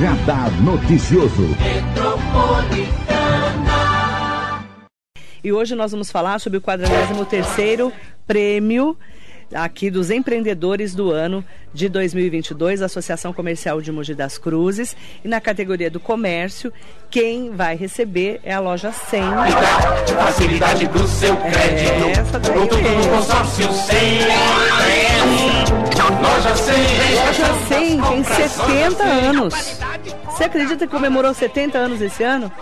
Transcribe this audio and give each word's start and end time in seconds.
Radar 0.00 0.50
Noticioso. 0.62 1.48
E 5.42 5.52
hoje 5.52 5.74
nós 5.74 5.92
vamos 5.92 6.10
falar 6.10 6.38
sobre 6.38 6.58
o 6.58 6.60
43º 6.60 7.92
Prêmio 8.26 8.96
aqui 9.54 9.90
dos 9.90 10.10
empreendedores 10.10 10.94
do 10.94 11.10
ano 11.12 11.44
de 11.72 11.88
2022, 11.88 12.82
Associação 12.82 13.32
Comercial 13.32 13.80
de 13.80 13.92
Mogi 13.92 14.14
das 14.14 14.38
Cruzes. 14.38 14.96
E 15.24 15.28
na 15.28 15.40
categoria 15.40 15.90
do 15.90 16.00
comércio, 16.00 16.72
quem 17.10 17.50
vai 17.50 17.76
receber 17.76 18.40
é 18.42 18.52
a 18.52 18.60
loja 18.60 18.90
100. 18.92 19.22
Facilidade 20.16 20.86
do 20.88 21.06
seu 21.06 21.36
crédito. 21.36 22.04
É 22.04 22.10
essa 22.12 22.38
daí 22.38 22.52
Produto 22.52 22.82
mesmo. 22.82 23.02
do 23.02 23.08
consórcio 23.08 23.72
100. 23.72 23.96
Loja 26.22 26.56
100. 26.56 26.74
Loja 27.14 27.54
100 27.68 28.00
tem 28.02 28.24
70 28.24 29.02
anos. 29.04 29.78
Você 30.26 30.44
acredita 30.44 30.86
que 30.86 30.92
comemorou 30.92 31.32
70 31.32 31.78
anos 31.78 32.00
esse 32.00 32.22
ano? 32.22 32.52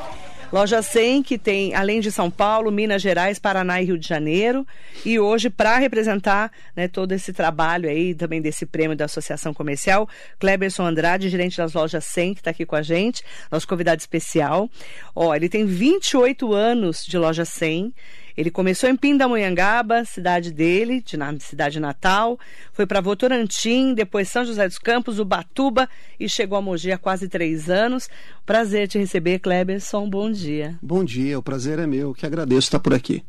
Loja 0.53 0.80
100, 0.80 1.25
que 1.25 1.37
tem, 1.37 1.75
além 1.75 1.98
de 1.98 2.12
São 2.12 2.30
Paulo, 2.30 2.70
Minas 2.70 3.03
Gerais, 3.03 3.41
Paraná 3.41 3.83
e 3.83 3.87
Rio 3.87 3.98
de 3.98 4.07
Janeiro. 4.07 4.65
E 5.05 5.19
hoje, 5.19 5.51
para 5.51 5.79
representar 5.79 6.53
né, 6.77 6.87
todo 6.87 7.11
esse 7.11 7.33
trabalho 7.33 7.89
aí, 7.89 8.15
também 8.15 8.41
desse 8.41 8.65
prêmio 8.65 8.97
da 8.97 9.07
Associação 9.07 9.53
Comercial, 9.53 10.09
Kleberson 10.39 10.87
Andrade, 10.87 11.29
gerente 11.29 11.57
das 11.57 11.73
lojas 11.73 12.05
100, 12.05 12.34
que 12.34 12.41
está 12.41 12.51
aqui 12.51 12.65
com 12.65 12.77
a 12.77 12.83
gente, 12.83 13.25
nosso 13.51 13.67
convidado 13.67 13.98
especial. 13.98 14.70
Ó, 15.12 15.34
ele 15.34 15.48
tem 15.48 15.67
28 15.67 16.55
anos 16.55 17.05
de 17.05 17.19
loja 17.19 17.45
100. 17.45 17.92
Ele 18.37 18.51
começou 18.51 18.88
em 18.88 18.97
Pindamonhangaba, 18.97 20.05
cidade 20.05 20.52
dele, 20.52 21.01
de 21.01 21.16
na 21.16 21.38
cidade 21.38 21.79
natal, 21.79 22.38
foi 22.73 22.87
para 22.87 23.01
Votorantim, 23.01 23.95
depois 23.95 24.28
São 24.28 24.45
José 24.45 24.67
dos 24.67 24.78
Campos, 24.78 25.19
Ubatuba 25.19 25.89
e 26.19 26.28
chegou 26.28 26.58
a 26.58 26.62
Mogi 26.62 26.91
há 26.91 26.98
quase 26.98 27.28
três 27.28 27.70
anos. 27.70 28.08
Prazer 28.45 28.89
te 28.89 28.98
receber, 28.98 29.39
Kleberson. 29.39 30.08
Bom 30.08 30.31
dia. 30.31 30.77
Bom 30.83 31.05
dia, 31.05 31.39
o 31.39 31.42
prazer 31.42 31.78
é 31.78 31.86
meu, 31.86 32.12
que 32.12 32.27
agradeço 32.27 32.67
estar 32.67 32.81
por 32.81 32.92
aqui. 32.92 33.23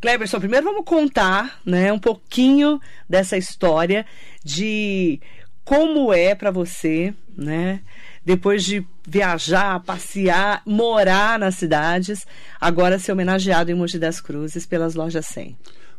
Kleberson, 0.00 0.40
primeiro 0.40 0.66
vamos 0.66 0.84
contar, 0.84 1.60
né, 1.64 1.92
um 1.92 1.98
pouquinho 1.98 2.80
dessa 3.08 3.36
história 3.36 4.04
de 4.44 5.20
como 5.64 6.12
é 6.12 6.34
para 6.34 6.50
você, 6.50 7.14
né, 7.36 7.80
depois 8.24 8.64
de 8.64 8.84
viajar, 9.06 9.80
passear, 9.80 10.62
morar 10.64 11.38
nas 11.38 11.56
cidades, 11.56 12.26
agora 12.60 12.98
ser 12.98 13.12
homenageado 13.12 13.70
em 13.70 13.74
Mogi 13.74 13.98
das 13.98 14.20
Cruzes 14.20 14.64
pelas 14.64 14.94
lojas 14.94 15.26
100. 15.26 15.56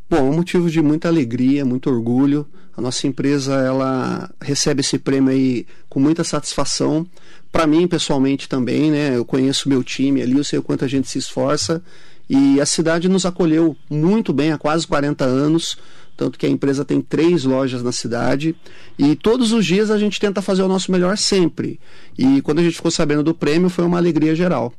Bom, 0.09 0.17
é 0.17 0.21
um 0.21 0.35
motivo 0.35 0.69
de 0.69 0.81
muita 0.81 1.07
alegria, 1.07 1.66
muito 1.66 1.89
orgulho. 1.89 2.47
A 2.75 2.81
nossa 2.81 3.07
empresa 3.07 3.53
ela 3.55 4.29
recebe 4.41 4.81
esse 4.81 4.97
prêmio 4.97 5.31
aí 5.31 5.66
com 5.89 5.99
muita 5.99 6.23
satisfação. 6.23 7.05
Para 7.51 7.67
mim, 7.67 7.88
pessoalmente 7.88 8.49
também, 8.49 8.91
né? 8.91 9.16
Eu 9.16 9.25
conheço 9.25 9.69
meu 9.69 9.83
time 9.83 10.21
ali, 10.21 10.38
eu 10.38 10.44
sei 10.44 10.59
o 10.59 10.63
quanto 10.63 10.83
a 10.83 10.88
gente 10.88 11.07
se 11.07 11.17
esforça. 11.17 11.83
E 12.29 12.59
a 12.59 12.66
cidade 12.66 13.09
nos 13.09 13.25
acolheu 13.25 13.75
muito 13.89 14.33
bem 14.33 14.51
há 14.51 14.57
quase 14.57 14.88
40 14.88 15.23
anos. 15.25 15.77
Tanto 16.16 16.38
que 16.38 16.45
a 16.45 16.50
empresa 16.50 16.86
tem 16.86 17.02
três 17.02 17.44
lojas 17.44 17.81
na 17.81 17.92
cidade. 17.92 18.56
E 18.97 19.16
todos 19.16 19.52
os 19.52 19.66
dias 19.66 19.89
a 19.89 19.97
gente 19.97 20.19
tenta 20.19 20.42
fazer 20.42 20.61
o 20.61 20.67
nosso 20.67 20.92
melhor 20.92 21.17
sempre. 21.17 21.80
E 22.17 22.42
quando 22.42 22.59
a 22.59 22.64
gente 22.64 22.75
ficou 22.75 22.92
sabendo 22.92 23.23
do 23.23 23.33
prêmio, 23.33 23.69
foi 23.69 23.86
uma 23.86 23.97
alegria 23.97 24.36
geral. 24.36 24.73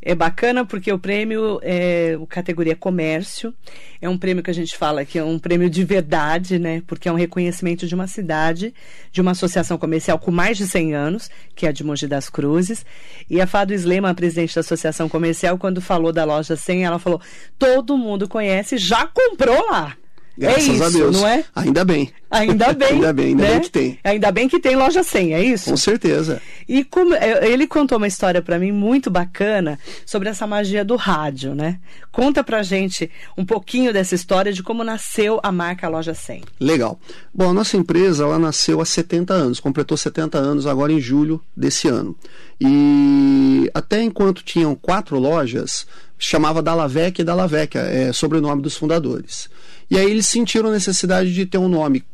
É 0.00 0.14
bacana 0.14 0.64
porque 0.64 0.92
o 0.92 0.98
prêmio 0.98 1.58
é 1.60 2.16
o 2.20 2.26
categoria 2.26 2.76
comércio. 2.76 3.52
É 4.00 4.08
um 4.08 4.16
prêmio 4.16 4.44
que 4.44 4.50
a 4.50 4.54
gente 4.54 4.76
fala 4.76 5.04
que 5.04 5.18
é 5.18 5.24
um 5.24 5.38
prêmio 5.40 5.68
de 5.68 5.84
verdade, 5.84 6.56
né? 6.58 6.82
Porque 6.86 7.08
é 7.08 7.12
um 7.12 7.16
reconhecimento 7.16 7.86
de 7.86 7.94
uma 7.96 8.06
cidade, 8.06 8.72
de 9.10 9.20
uma 9.20 9.32
associação 9.32 9.76
comercial 9.76 10.18
com 10.18 10.30
mais 10.30 10.56
de 10.56 10.68
100 10.68 10.94
anos, 10.94 11.30
que 11.54 11.66
é 11.66 11.68
a 11.70 11.72
de 11.72 11.82
Mogi 11.82 12.06
das 12.06 12.30
Cruzes. 12.30 12.86
E 13.28 13.40
a 13.40 13.46
Fado 13.46 13.74
Slema, 13.74 14.10
a 14.10 14.14
presidente 14.14 14.54
da 14.54 14.60
associação 14.60 15.08
comercial, 15.08 15.58
quando 15.58 15.80
falou 15.80 16.12
da 16.12 16.24
loja 16.24 16.54
100, 16.54 16.84
ela 16.84 16.98
falou: 17.00 17.20
todo 17.58 17.98
mundo 17.98 18.28
conhece, 18.28 18.78
já 18.78 19.04
comprou 19.04 19.68
lá. 19.68 19.96
Graças 20.38 20.68
é 20.68 20.72
isso, 20.72 20.84
a 20.84 20.88
Deus. 20.88 21.16
não 21.16 21.26
é? 21.26 21.44
Ainda 21.56 21.84
bem. 21.84 22.12
Ainda 22.30 22.70
bem. 22.74 22.88
ainda 22.88 23.12
bem, 23.12 23.26
ainda 23.26 23.42
né? 23.42 23.50
bem 23.50 23.60
que 23.60 23.70
tem. 23.70 23.98
Ainda 24.04 24.30
bem 24.30 24.48
que 24.48 24.60
tem 24.60 24.76
loja 24.76 25.02
100, 25.02 25.34
é 25.34 25.42
isso? 25.42 25.70
Com 25.70 25.76
certeza. 25.76 26.40
E 26.68 26.84
como, 26.84 27.12
é, 27.14 27.48
ele 27.50 27.66
contou 27.66 27.98
uma 27.98 28.06
história 28.06 28.40
para 28.40 28.56
mim 28.56 28.70
muito 28.70 29.10
bacana 29.10 29.78
sobre 30.06 30.28
essa 30.28 30.46
magia 30.46 30.84
do 30.84 30.94
rádio, 30.94 31.56
né? 31.56 31.80
Conta 32.12 32.44
pra 32.44 32.62
gente 32.62 33.10
um 33.36 33.44
pouquinho 33.44 33.92
dessa 33.92 34.14
história 34.14 34.52
de 34.52 34.62
como 34.62 34.84
nasceu 34.84 35.40
a 35.42 35.50
marca 35.50 35.88
Loja 35.88 36.14
100. 36.14 36.42
Legal. 36.60 37.00
Bom, 37.34 37.50
a 37.50 37.54
nossa 37.54 37.76
empresa 37.76 38.22
ela 38.22 38.38
nasceu 38.38 38.80
há 38.80 38.84
70 38.84 39.34
anos, 39.34 39.58
completou 39.58 39.96
70 39.96 40.38
anos 40.38 40.66
agora 40.66 40.92
em 40.92 41.00
julho 41.00 41.42
desse 41.56 41.88
ano. 41.88 42.14
E 42.60 43.70
até 43.74 44.02
enquanto 44.02 44.44
tinham 44.44 44.74
quatro 44.74 45.18
lojas, 45.18 45.86
chamava 46.18 46.62
Dalavec 46.62 47.20
e 47.20 47.24
Dalavec, 47.24 47.76
é 47.76 48.12
sobrenome 48.12 48.62
dos 48.62 48.76
fundadores. 48.76 49.48
E 49.90 49.96
aí 49.96 50.10
eles 50.10 50.26
sentiram 50.26 50.68
a 50.68 50.72
necessidade 50.72 51.32
de 51.32 51.46
ter 51.46 51.58
um 51.58 51.68
nome 51.68 52.04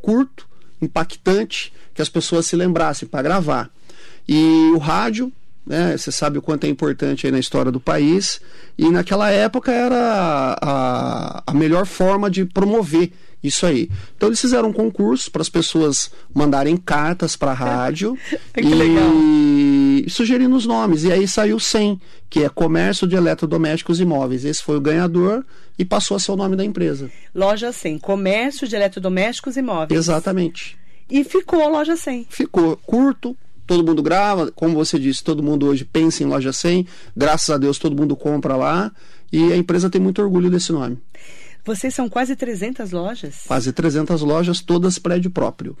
curto, 0.00 0.48
impactante, 0.80 1.72
que 1.94 2.02
as 2.02 2.08
pessoas 2.08 2.46
se 2.46 2.56
lembrassem 2.56 3.08
para 3.08 3.22
gravar. 3.22 3.70
E 4.28 4.70
o 4.74 4.78
rádio, 4.78 5.32
né, 5.66 5.96
você 5.96 6.10
sabe 6.10 6.38
o 6.38 6.42
quanto 6.42 6.64
é 6.64 6.68
importante 6.68 7.26
aí 7.26 7.32
na 7.32 7.38
história 7.38 7.70
do 7.70 7.80
país, 7.80 8.40
e 8.76 8.88
naquela 8.90 9.30
época 9.30 9.70
era 9.70 10.56
a, 10.60 11.42
a 11.46 11.54
melhor 11.54 11.86
forma 11.86 12.30
de 12.30 12.44
promover 12.44 13.12
isso 13.42 13.66
aí. 13.66 13.90
Então 14.16 14.28
eles 14.28 14.40
fizeram 14.40 14.68
um 14.68 14.72
concurso 14.72 15.30
para 15.30 15.42
as 15.42 15.48
pessoas 15.48 16.10
mandarem 16.32 16.76
cartas 16.76 17.36
para 17.36 17.50
a 17.50 17.54
rádio 17.54 18.16
Que 18.54 18.60
e 18.60 18.74
legal. 18.74 19.10
Sugerindo 20.08 20.54
os 20.56 20.66
nomes. 20.66 21.04
E 21.04 21.12
aí 21.12 21.26
saiu 21.26 21.58
100, 21.58 22.00
que 22.28 22.44
é 22.44 22.48
Comércio 22.48 23.06
de 23.06 23.16
Eletrodomésticos 23.16 24.00
e 24.00 24.04
Móveis. 24.04 24.44
Esse 24.44 24.62
foi 24.62 24.76
o 24.76 24.80
ganhador 24.80 25.44
e 25.78 25.84
passou 25.84 26.16
a 26.16 26.20
ser 26.20 26.32
o 26.32 26.36
nome 26.36 26.56
da 26.56 26.64
empresa. 26.64 27.10
Loja 27.34 27.72
100, 27.72 27.98
comércio 27.98 28.68
de 28.68 28.76
eletrodomésticos 28.76 29.56
e 29.56 29.62
móveis. 29.62 29.98
Exatamente. 29.98 30.78
E 31.10 31.24
ficou 31.24 31.62
a 31.62 31.68
Loja 31.68 31.96
100. 31.96 32.26
ficou 32.30 32.76
curto, 32.76 33.36
todo 33.66 33.84
mundo 33.84 34.02
grava, 34.02 34.50
como 34.52 34.74
você 34.74 34.98
disse, 34.98 35.22
todo 35.22 35.42
mundo 35.42 35.66
hoje 35.66 35.84
pensa 35.84 36.22
em 36.22 36.26
loja 36.26 36.52
100, 36.52 36.86
graças 37.16 37.50
a 37.50 37.58
Deus 37.58 37.78
todo 37.78 37.96
mundo 37.96 38.16
compra 38.16 38.56
lá 38.56 38.92
e 39.32 39.52
a 39.52 39.56
empresa 39.56 39.90
tem 39.90 40.00
muito 40.00 40.22
orgulho 40.22 40.50
desse 40.50 40.72
nome. 40.72 40.98
Vocês 41.64 41.94
são 41.94 42.08
quase 42.08 42.34
300 42.34 42.90
lojas. 42.90 43.42
Quase 43.46 43.72
300 43.72 44.20
lojas, 44.22 44.60
todas 44.60 44.98
prédio 44.98 45.30
próprio. 45.30 45.76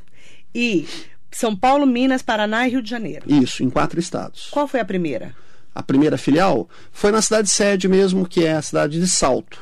E 0.54 0.86
São 1.32 1.56
Paulo, 1.56 1.86
Minas, 1.86 2.22
Paraná 2.22 2.66
e 2.66 2.70
Rio 2.70 2.82
de 2.82 2.90
Janeiro. 2.90 3.24
Isso, 3.26 3.62
em 3.62 3.70
quatro 3.70 3.98
estados. 3.98 4.48
Qual 4.50 4.68
foi 4.68 4.80
a 4.80 4.84
primeira? 4.84 5.34
A 5.74 5.82
primeira 5.82 6.18
filial 6.18 6.68
foi 6.92 7.10
na 7.10 7.22
cidade 7.22 7.48
sede 7.50 7.88
mesmo, 7.88 8.26
que 8.26 8.44
é 8.44 8.52
a 8.52 8.62
cidade 8.62 9.00
de 9.00 9.08
Salto. 9.08 9.58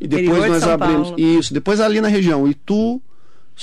E 0.00 0.06
depois 0.06 0.38
Interior 0.38 0.48
nós 0.48 0.62
abrimos. 0.62 1.08
Paulo. 1.08 1.20
Isso, 1.20 1.52
depois 1.52 1.80
ali 1.80 2.00
na 2.00 2.08
região 2.08 2.46
Itu, 2.46 3.02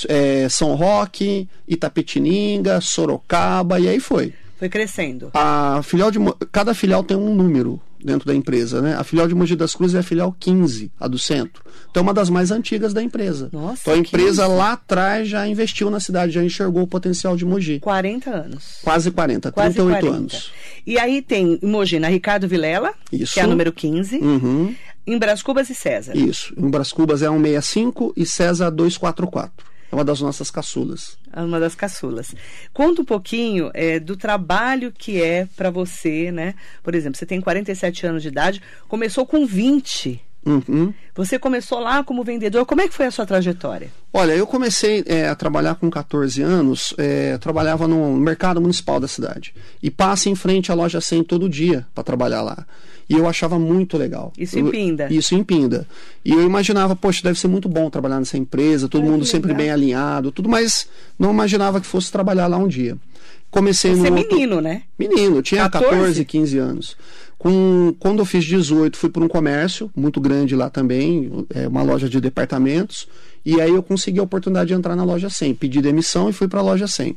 é, 0.09 0.49
São 0.49 0.75
Roque, 0.75 1.47
Itapetininga, 1.67 2.81
Sorocaba, 2.81 3.79
e 3.79 3.87
aí 3.87 3.99
foi. 3.99 4.33
Foi 4.57 4.67
crescendo. 4.67 5.31
A 5.33 5.81
filial 5.83 6.11
de 6.11 6.19
cada 6.51 6.73
filial 6.73 7.03
tem 7.03 7.15
um 7.15 7.33
número 7.33 7.81
dentro 8.05 8.27
da 8.27 8.35
empresa, 8.35 8.81
né? 8.81 8.95
A 8.95 9.03
filial 9.03 9.27
de 9.27 9.33
Mogi 9.33 9.55
das 9.55 9.73
Cruzes 9.73 9.95
é 9.95 9.99
a 9.99 10.03
filial 10.03 10.35
15, 10.39 10.91
a 10.99 11.07
do 11.07 11.17
centro. 11.17 11.63
Então 11.89 12.01
é 12.01 12.03
uma 12.03 12.13
das 12.13 12.29
mais 12.29 12.51
antigas 12.51 12.93
da 12.93 13.01
empresa. 13.01 13.49
Nossa, 13.51 13.81
então 13.81 13.93
a 13.93 13.97
empresa 13.97 14.43
15. 14.45 14.55
lá 14.57 14.73
atrás 14.73 15.27
já 15.27 15.47
investiu 15.47 15.89
na 15.89 15.99
cidade, 15.99 16.31
já 16.33 16.43
enxergou 16.43 16.83
o 16.83 16.87
potencial 16.87 17.35
de 17.35 17.43
Mogi. 17.45 17.79
40 17.79 18.29
anos. 18.29 18.77
Quase 18.83 19.09
40, 19.11 19.51
Quase 19.51 19.73
38 19.75 19.99
40. 20.05 20.17
anos. 20.17 20.51
E 20.85 20.99
aí 20.99 21.21
tem 21.21 21.59
em 21.61 21.67
Mogi, 21.67 21.97
na 21.99 22.07
Ricardo 22.09 22.47
Vilela, 22.47 22.93
Isso. 23.11 23.33
que 23.33 23.39
é 23.39 23.43
a 23.43 23.47
número 23.47 23.71
15, 23.73 24.17
Uhum, 24.17 24.75
em 25.07 25.17
Brás 25.17 25.41
Cubas 25.41 25.69
e 25.69 25.75
César. 25.75 26.15
isso. 26.15 26.53
Em 26.57 26.69
Bras 26.69 26.91
Cubas 26.91 27.21
é 27.23 27.27
165 27.27 28.13
e 28.15 28.25
César 28.25 28.69
244. 28.71 29.65
É 29.95 29.97
uma 29.97 30.03
das 30.03 30.19
nossas 30.19 30.51
caçulas. 30.51 31.17
uma 31.33 31.57
das 31.57 31.73
caçulas. 31.73 32.35
Conta 32.73 33.01
um 33.01 33.05
pouquinho 33.05 33.71
é, 33.73 33.97
do 33.97 34.17
trabalho 34.17 34.91
que 34.91 35.21
é 35.21 35.47
para 35.55 35.69
você, 35.69 36.33
né? 36.33 36.53
Por 36.83 36.93
exemplo, 36.93 37.17
você 37.17 37.25
tem 37.25 37.39
47 37.39 38.05
anos 38.05 38.21
de 38.21 38.27
idade, 38.27 38.61
começou 38.89 39.25
com 39.25 39.45
20. 39.45 40.21
Uhum. 40.45 40.93
Você 41.15 41.39
começou 41.39 41.79
lá 41.79 42.03
como 42.03 42.25
vendedor. 42.25 42.65
Como 42.65 42.81
é 42.81 42.89
que 42.89 42.93
foi 42.93 43.05
a 43.05 43.11
sua 43.11 43.25
trajetória? 43.25 43.89
Olha, 44.11 44.33
eu 44.33 44.45
comecei 44.45 45.01
é, 45.07 45.29
a 45.29 45.35
trabalhar 45.35 45.75
com 45.75 45.89
14 45.89 46.41
anos, 46.41 46.93
é, 46.97 47.37
trabalhava 47.37 47.87
no 47.87 48.17
mercado 48.17 48.59
municipal 48.59 48.99
da 48.99 49.07
cidade. 49.07 49.55
E 49.81 49.89
passa 49.89 50.29
em 50.29 50.35
frente 50.35 50.73
à 50.73 50.75
loja 50.75 50.99
100 50.99 51.23
todo 51.23 51.47
dia 51.47 51.87
para 51.95 52.03
trabalhar 52.03 52.41
lá. 52.41 52.67
E 53.09 53.13
eu 53.13 53.27
achava 53.27 53.59
muito 53.59 53.97
legal. 53.97 54.33
Isso 54.37 54.57
em 54.57 54.65
Eu- 54.65 54.71
Pinda. 54.71 55.07
Isso 55.13 55.35
em 55.35 55.43
Pinda. 55.43 55.87
E 56.23 56.31
eu 56.31 56.41
imaginava, 56.43 56.95
poxa, 56.95 57.21
deve 57.23 57.39
ser 57.39 57.47
muito 57.47 57.69
bom 57.69 57.89
trabalhar 57.89 58.17
nessa 58.19 58.37
empresa, 58.37 58.87
todo 58.89 59.03
Ai, 59.03 59.09
mundo 59.09 59.25
sempre 59.25 59.49
legal. 59.49 59.57
bem 59.63 59.71
alinhado, 59.71 60.31
tudo, 60.31 60.49
mas 60.49 60.87
não 61.19 61.31
imaginava 61.31 61.79
que 61.79 61.85
fosse 61.85 62.11
trabalhar 62.11 62.47
lá 62.47 62.57
um 62.57 62.67
dia. 62.67 62.97
Comecei 63.51 63.93
Você 63.95 64.07
é 64.07 64.09
no. 64.09 64.17
outro- 64.17 64.33
menino, 64.35 64.59
né? 64.59 64.81
Menino, 64.97 65.41
tinha 65.41 65.69
14? 65.69 65.89
14, 65.95 66.25
15 66.25 66.57
anos. 66.57 66.97
Com, 67.37 67.93
quando 67.99 68.19
eu 68.19 68.25
fiz 68.25 68.43
18, 68.43 68.97
fui 68.97 69.09
para 69.09 69.23
um 69.23 69.27
comércio 69.27 69.89
muito 69.95 70.19
grande 70.19 70.55
lá 70.55 70.69
também, 70.69 71.45
é, 71.53 71.67
uma 71.67 71.83
loja 71.83 72.09
de 72.09 72.19
departamentos, 72.19 73.07
e 73.45 73.61
aí 73.61 73.69
eu 73.69 73.83
consegui 73.83 74.19
a 74.19 74.23
oportunidade 74.23 74.69
de 74.69 74.73
entrar 74.73 74.95
na 74.95 75.03
loja 75.03 75.29
100. 75.29 75.53
Pedi 75.53 75.79
demissão 75.81 76.29
e 76.29 76.33
fui 76.33 76.47
para 76.47 76.59
a 76.59 76.63
loja 76.63 76.87
100. 76.87 77.15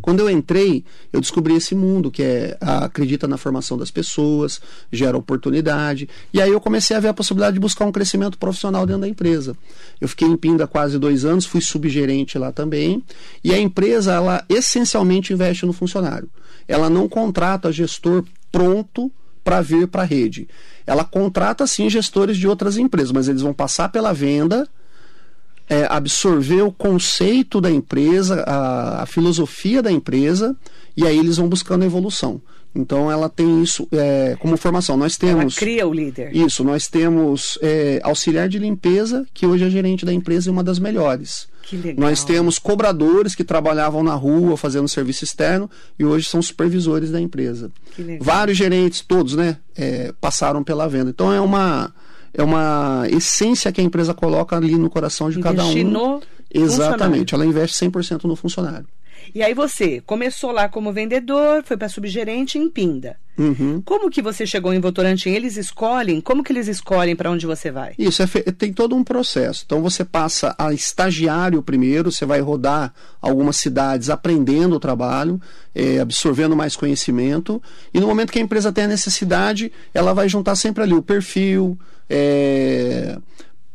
Quando 0.00 0.20
eu 0.20 0.30
entrei, 0.30 0.84
eu 1.12 1.20
descobri 1.20 1.54
esse 1.54 1.74
mundo 1.74 2.10
que 2.10 2.22
é 2.22 2.56
acredita 2.60 3.26
na 3.26 3.36
formação 3.36 3.76
das 3.76 3.90
pessoas, 3.90 4.60
gera 4.92 5.16
oportunidade. 5.16 6.08
E 6.32 6.40
aí 6.40 6.50
eu 6.50 6.60
comecei 6.60 6.96
a 6.96 7.00
ver 7.00 7.08
a 7.08 7.14
possibilidade 7.14 7.54
de 7.54 7.60
buscar 7.60 7.84
um 7.84 7.92
crescimento 7.92 8.38
profissional 8.38 8.86
dentro 8.86 9.02
da 9.02 9.08
empresa. 9.08 9.56
Eu 10.00 10.08
fiquei 10.08 10.28
em 10.28 10.36
Pinda 10.36 10.66
quase 10.66 10.98
dois 10.98 11.24
anos, 11.24 11.46
fui 11.46 11.60
subgerente 11.60 12.38
lá 12.38 12.52
também. 12.52 13.02
E 13.42 13.52
a 13.52 13.58
empresa, 13.58 14.12
ela 14.12 14.44
essencialmente 14.48 15.32
investe 15.32 15.64
no 15.66 15.72
funcionário. 15.72 16.28
Ela 16.66 16.88
não 16.90 17.08
contrata 17.08 17.72
gestor 17.72 18.24
pronto 18.50 19.10
para 19.42 19.60
vir 19.60 19.86
para 19.86 20.02
a 20.02 20.06
rede. 20.06 20.48
Ela 20.86 21.04
contrata 21.04 21.66
sim 21.66 21.88
gestores 21.90 22.36
de 22.36 22.48
outras 22.48 22.78
empresas, 22.78 23.12
mas 23.12 23.28
eles 23.28 23.42
vão 23.42 23.52
passar 23.52 23.90
pela 23.90 24.12
venda 24.12 24.68
é, 25.68 25.86
absorver 25.88 26.62
o 26.62 26.72
conceito 26.72 27.60
da 27.60 27.70
empresa, 27.70 28.42
a, 28.42 29.02
a, 29.02 29.06
filosofia 29.06 29.82
da 29.82 29.90
empresa, 29.90 30.56
e 30.96 31.06
aí 31.06 31.18
eles 31.18 31.36
vão 31.36 31.48
buscando 31.48 31.84
evolução. 31.84 32.40
Então 32.74 33.10
ela 33.10 33.28
tem 33.28 33.62
isso 33.62 33.86
é, 33.92 34.36
como 34.40 34.56
formação. 34.56 34.96
Nós 34.96 35.16
temos. 35.16 35.42
Ela 35.42 35.52
cria 35.52 35.86
o 35.86 35.94
líder. 35.94 36.34
Isso, 36.34 36.64
nós 36.64 36.88
temos 36.88 37.56
é, 37.62 38.00
auxiliar 38.02 38.48
de 38.48 38.58
limpeza, 38.58 39.24
que 39.32 39.46
hoje 39.46 39.64
é 39.64 39.70
gerente 39.70 40.04
da 40.04 40.12
empresa 40.12 40.48
e 40.48 40.52
uma 40.52 40.64
das 40.64 40.78
melhores. 40.80 41.46
Que 41.62 41.76
legal. 41.76 42.08
Nós 42.08 42.24
temos 42.24 42.58
cobradores 42.58 43.34
que 43.34 43.44
trabalhavam 43.44 44.02
na 44.02 44.14
rua 44.14 44.56
fazendo 44.56 44.88
serviço 44.88 45.24
externo 45.24 45.70
e 45.98 46.04
hoje 46.04 46.28
são 46.28 46.42
supervisores 46.42 47.10
da 47.10 47.20
empresa. 47.20 47.70
Que 47.94 48.02
legal. 48.02 48.24
Vários 48.24 48.58
gerentes, 48.58 49.00
todos, 49.00 49.34
né, 49.34 49.56
é, 49.76 50.12
passaram 50.20 50.62
pela 50.62 50.88
venda. 50.88 51.10
Então 51.10 51.32
é 51.32 51.40
uma 51.40 51.94
é 52.34 52.42
uma 52.42 53.04
essência 53.08 53.72
que 53.72 53.80
a 53.80 53.84
empresa 53.84 54.12
coloca 54.12 54.56
ali 54.56 54.76
no 54.76 54.90
coração 54.90 55.30
de 55.30 55.40
cada 55.40 55.64
um. 55.64 55.84
No 55.84 56.22
Exatamente, 56.52 57.34
ela 57.34 57.44
investe 57.44 57.84
100% 57.84 58.24
no 58.24 58.36
funcionário. 58.36 58.86
E 59.34 59.42
aí 59.42 59.54
você 59.54 60.00
começou 60.00 60.50
lá 60.50 60.68
como 60.68 60.92
vendedor, 60.92 61.62
foi 61.64 61.76
para 61.76 61.88
subgerente 61.88 62.58
em 62.58 62.68
Pinda. 62.68 63.16
Uhum. 63.36 63.82
Como 63.84 64.10
que 64.10 64.22
você 64.22 64.46
chegou 64.46 64.72
em 64.72 64.78
Votorantim? 64.78 65.30
Eles 65.30 65.56
escolhem? 65.56 66.20
Como 66.20 66.44
que 66.44 66.52
eles 66.52 66.68
escolhem 66.68 67.16
para 67.16 67.30
onde 67.30 67.46
você 67.46 67.70
vai? 67.70 67.94
Isso, 67.98 68.22
é 68.22 68.26
tem 68.52 68.72
todo 68.72 68.94
um 68.94 69.02
processo. 69.02 69.64
Então 69.66 69.82
você 69.82 70.04
passa 70.04 70.54
a 70.58 70.72
estagiário 70.72 71.62
primeiro, 71.62 72.12
você 72.12 72.24
vai 72.24 72.40
rodar 72.40 72.92
algumas 73.20 73.56
cidades 73.56 74.10
aprendendo 74.10 74.76
o 74.76 74.80
trabalho, 74.80 75.40
é, 75.74 75.98
absorvendo 75.98 76.54
mais 76.54 76.76
conhecimento. 76.76 77.62
E 77.92 77.98
no 77.98 78.06
momento 78.06 78.32
que 78.32 78.38
a 78.38 78.42
empresa 78.42 78.72
tem 78.72 78.84
a 78.84 78.88
necessidade, 78.88 79.72
ela 79.92 80.12
vai 80.12 80.28
juntar 80.28 80.54
sempre 80.54 80.82
ali 80.82 80.94
o 80.94 81.02
perfil, 81.02 81.78
é, 82.08 83.18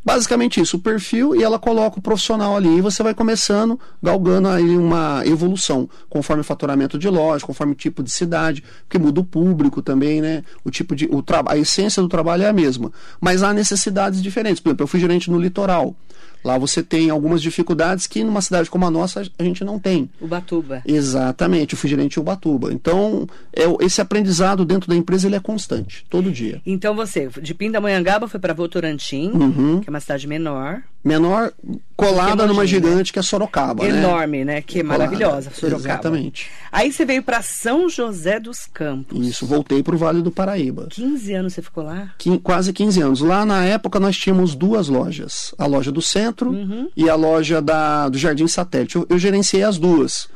basicamente 0.04 0.60
isso, 0.60 0.76
o 0.76 0.80
perfil 0.80 1.34
e 1.34 1.42
ela 1.42 1.58
coloca 1.58 1.98
o 1.98 2.02
profissional 2.02 2.56
ali 2.56 2.78
e 2.78 2.80
você 2.80 3.02
vai 3.02 3.14
começando, 3.14 3.78
galgando 4.02 4.48
aí 4.48 4.76
uma 4.76 5.22
evolução, 5.26 5.88
conforme 6.08 6.40
o 6.40 6.44
faturamento 6.44 6.98
de 6.98 7.08
loja, 7.08 7.44
conforme 7.44 7.72
o 7.72 7.76
tipo 7.76 8.02
de 8.02 8.10
cidade, 8.10 8.62
porque 8.82 8.98
muda 8.98 9.20
o 9.20 9.24
público 9.24 9.82
também, 9.82 10.20
né? 10.20 10.42
O 10.64 10.70
tipo 10.70 10.94
de 10.96 11.06
o 11.06 11.24
a 11.46 11.56
essência 11.56 12.02
do 12.02 12.08
trabalho 12.08 12.42
é 12.42 12.48
a 12.48 12.52
mesma, 12.52 12.90
mas 13.20 13.42
há 13.42 13.52
necessidades 13.52 14.22
diferentes. 14.22 14.60
Por 14.60 14.70
exemplo, 14.70 14.84
eu 14.84 14.88
fui 14.88 14.98
gerente 14.98 15.30
no 15.30 15.38
litoral. 15.38 15.94
Lá 16.42 16.56
você 16.56 16.82
tem 16.82 17.10
algumas 17.10 17.42
dificuldades 17.42 18.06
que 18.06 18.24
numa 18.24 18.40
cidade 18.40 18.70
como 18.70 18.86
a 18.86 18.90
nossa 18.90 19.22
a 19.38 19.44
gente 19.44 19.62
não 19.62 19.78
tem. 19.78 20.10
Ubatuba. 20.20 20.82
Exatamente, 20.86 21.74
eu 21.74 21.78
fui 21.78 21.88
gerente 21.88 22.16
em 22.16 22.20
Ubatuba. 22.20 22.72
Então, 22.72 23.26
é, 23.52 23.64
esse 23.84 24.00
aprendizado 24.00 24.64
dentro 24.64 24.88
da 24.88 24.96
empresa 24.96 25.26
ele 25.26 25.36
é 25.36 25.40
constante, 25.40 26.04
todo 26.08 26.32
dia. 26.32 26.60
Então 26.64 26.94
você, 26.94 27.28
de 27.42 27.54
Pindamonhangaba 27.54 28.26
foi 28.26 28.40
para 28.40 28.54
Votorantim, 28.54 29.30
Uhum. 29.30 29.80
É 29.90 29.94
uma 29.94 30.00
cidade 30.00 30.26
menor. 30.26 30.82
Menor, 31.02 31.52
colada 31.96 32.46
numa 32.46 32.60
né? 32.62 32.66
gigante 32.66 33.12
que 33.12 33.18
é 33.18 33.22
Sorocaba, 33.22 33.84
né? 33.84 33.98
Enorme, 33.98 34.44
né? 34.44 34.60
Que 34.62 34.80
é 34.80 34.82
maravilhosa, 34.82 35.50
Sorocaba. 35.50 35.82
Exatamente. 35.94 36.50
Aí 36.70 36.92
você 36.92 37.04
veio 37.06 37.22
para 37.22 37.40
São 37.42 37.88
José 37.88 38.38
dos 38.38 38.66
Campos. 38.66 39.26
Isso, 39.26 39.46
voltei 39.46 39.82
para 39.82 39.94
o 39.94 39.98
Vale 39.98 40.20
do 40.22 40.30
Paraíba. 40.30 40.88
15 40.90 41.32
anos 41.34 41.52
você 41.54 41.62
ficou 41.62 41.84
lá? 41.84 42.12
Quin- 42.18 42.38
quase 42.38 42.72
15 42.72 43.00
anos. 43.00 43.20
Lá 43.20 43.44
na 43.46 43.64
época 43.64 43.98
nós 43.98 44.16
tínhamos 44.16 44.54
duas 44.54 44.88
lojas. 44.88 45.54
A 45.58 45.66
loja 45.66 45.90
do 45.90 46.02
centro 46.02 46.50
Uhum. 46.50 46.88
e 46.96 47.08
a 47.08 47.14
loja 47.14 47.62
da, 47.62 48.08
do 48.08 48.18
Jardim 48.18 48.46
Satélite. 48.46 48.96
Eu, 48.96 49.06
eu 49.08 49.18
gerenciei 49.18 49.62
as 49.64 49.78
duas. 49.78 50.28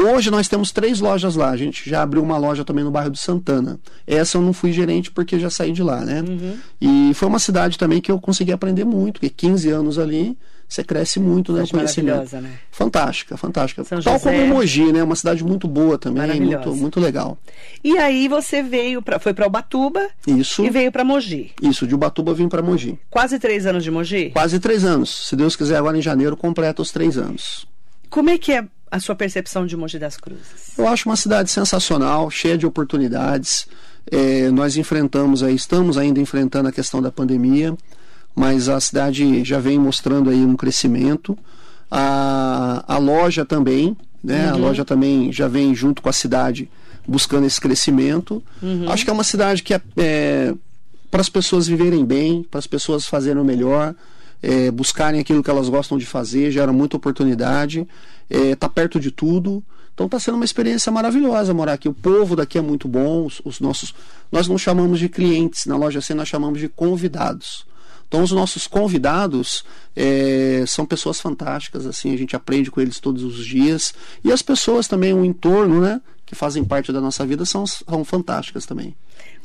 Hoje 0.00 0.30
nós 0.30 0.48
temos 0.48 0.72
três 0.72 0.98
lojas 0.98 1.36
lá. 1.36 1.50
A 1.50 1.56
gente 1.56 1.88
já 1.88 2.02
abriu 2.02 2.22
uma 2.22 2.38
loja 2.38 2.64
também 2.64 2.82
no 2.82 2.90
bairro 2.90 3.10
do 3.10 3.18
Santana. 3.18 3.78
Essa 4.06 4.38
eu 4.38 4.42
não 4.42 4.52
fui 4.52 4.72
gerente 4.72 5.10
porque 5.10 5.38
já 5.38 5.50
saí 5.50 5.72
de 5.72 5.82
lá, 5.82 6.00
né? 6.00 6.22
Uhum. 6.26 6.56
E 6.80 7.14
foi 7.14 7.28
uma 7.28 7.38
cidade 7.38 7.76
também 7.76 8.00
que 8.00 8.10
eu 8.10 8.18
consegui 8.18 8.50
aprender 8.50 8.84
muito, 8.84 9.14
porque 9.14 9.28
15 9.28 9.68
anos 9.68 9.98
ali 9.98 10.38
você 10.66 10.84
cresce 10.84 11.18
muito 11.18 11.52
né, 11.52 11.64
conhecimento. 11.68 12.14
maravilhosa, 12.14 12.40
né? 12.40 12.52
Fantástica, 12.70 13.36
fantástica. 13.36 13.82
São 13.82 14.00
Tal 14.00 14.14
José. 14.14 14.30
como 14.30 14.54
Mogi, 14.54 14.92
né? 14.92 15.02
Uma 15.02 15.16
cidade 15.16 15.42
muito 15.44 15.66
boa 15.66 15.98
também, 15.98 16.40
muito, 16.40 16.74
muito 16.76 17.00
legal. 17.00 17.36
E 17.82 17.98
aí 17.98 18.28
você 18.28 18.62
veio 18.62 19.02
para 19.02 19.18
foi 19.18 19.34
para 19.34 19.48
Ubatuba 19.48 20.08
Isso. 20.26 20.64
e 20.64 20.70
veio 20.70 20.92
para 20.92 21.04
Mogi. 21.04 21.50
Isso, 21.60 21.86
de 21.86 21.94
Ubatuba 21.94 22.30
eu 22.30 22.36
vim 22.36 22.48
para 22.48 22.62
Mogi. 22.62 22.96
Quase 23.10 23.38
três 23.38 23.66
anos 23.66 23.82
de 23.82 23.90
Mogi. 23.90 24.30
Quase 24.30 24.60
três 24.60 24.84
anos. 24.84 25.28
Se 25.28 25.34
Deus 25.34 25.56
quiser, 25.56 25.76
agora 25.76 25.98
em 25.98 26.02
janeiro 26.02 26.36
completa 26.36 26.80
os 26.80 26.92
três 26.92 27.18
anos. 27.18 27.66
Como 28.08 28.30
é 28.30 28.38
que 28.38 28.52
é 28.52 28.64
a 28.90 28.98
sua 28.98 29.14
percepção 29.14 29.66
de 29.66 29.76
Mogi 29.76 29.98
das 29.98 30.16
Cruzes? 30.16 30.76
Eu 30.76 30.88
acho 30.88 31.08
uma 31.08 31.16
cidade 31.16 31.50
sensacional, 31.50 32.30
cheia 32.30 32.58
de 32.58 32.66
oportunidades. 32.66 33.66
É, 34.10 34.50
nós 34.50 34.76
enfrentamos 34.76 35.42
aí, 35.42 35.54
estamos 35.54 35.96
ainda 35.96 36.20
enfrentando 36.20 36.68
a 36.68 36.72
questão 36.72 37.00
da 37.00 37.12
pandemia, 37.12 37.76
mas 38.34 38.68
a 38.68 38.80
cidade 38.80 39.44
já 39.44 39.58
vem 39.58 39.78
mostrando 39.78 40.30
aí 40.30 40.44
um 40.44 40.56
crescimento. 40.56 41.38
A, 41.90 42.84
a 42.86 42.98
loja 42.98 43.44
também, 43.44 43.96
né? 44.22 44.48
A 44.48 44.56
loja 44.56 44.84
também 44.84 45.32
já 45.32 45.48
vem 45.48 45.74
junto 45.74 46.02
com 46.02 46.08
a 46.08 46.12
cidade 46.12 46.70
buscando 47.06 47.46
esse 47.46 47.60
crescimento. 47.60 48.42
Acho 48.88 49.04
que 49.04 49.10
é 49.10 49.12
uma 49.12 49.24
cidade 49.24 49.62
que 49.62 49.74
é, 49.74 49.80
é 49.96 50.54
para 51.10 51.20
as 51.20 51.28
pessoas 51.28 51.66
viverem 51.66 52.04
bem, 52.04 52.42
para 52.42 52.58
as 52.58 52.66
pessoas 52.66 53.06
fazerem 53.06 53.42
o 53.42 53.44
melhor, 53.44 53.94
é, 54.42 54.70
buscarem 54.70 55.20
aquilo 55.20 55.42
que 55.42 55.50
elas 55.50 55.68
gostam 55.68 55.98
de 55.98 56.06
fazer, 56.06 56.50
gera 56.50 56.72
muita 56.72 56.96
oportunidade, 56.96 57.86
está 58.30 58.68
perto 58.68 59.00
de 59.00 59.10
tudo. 59.10 59.62
Então 59.92 60.06
está 60.06 60.18
sendo 60.18 60.36
uma 60.36 60.44
experiência 60.44 60.90
maravilhosa 60.90 61.52
morar 61.52 61.74
aqui. 61.74 61.88
O 61.88 61.92
povo 61.92 62.34
daqui 62.34 62.56
é 62.56 62.62
muito 62.62 62.88
bom, 62.88 63.26
os, 63.26 63.42
os 63.44 63.60
nossos. 63.60 63.94
Nós 64.32 64.48
não 64.48 64.56
chamamos 64.56 64.98
de 64.98 65.08
clientes, 65.08 65.66
na 65.66 65.76
loja 65.76 66.00
C 66.00 66.14
nós 66.14 66.28
chamamos 66.28 66.58
de 66.58 66.68
convidados. 66.68 67.66
Então 68.08 68.22
os 68.22 68.32
nossos 68.32 68.66
convidados 68.66 69.64
é, 69.94 70.64
são 70.66 70.84
pessoas 70.84 71.20
fantásticas, 71.20 71.86
assim, 71.86 72.12
a 72.12 72.16
gente 72.16 72.34
aprende 72.34 72.68
com 72.70 72.80
eles 72.80 72.98
todos 72.98 73.22
os 73.22 73.44
dias. 73.46 73.94
E 74.24 74.32
as 74.32 74.42
pessoas 74.42 74.88
também, 74.88 75.12
o 75.12 75.24
entorno, 75.24 75.80
né, 75.80 76.00
que 76.26 76.34
fazem 76.34 76.64
parte 76.64 76.92
da 76.92 77.00
nossa 77.00 77.24
vida, 77.24 77.44
são, 77.44 77.64
são 77.66 78.04
fantásticas 78.04 78.66
também. 78.66 78.96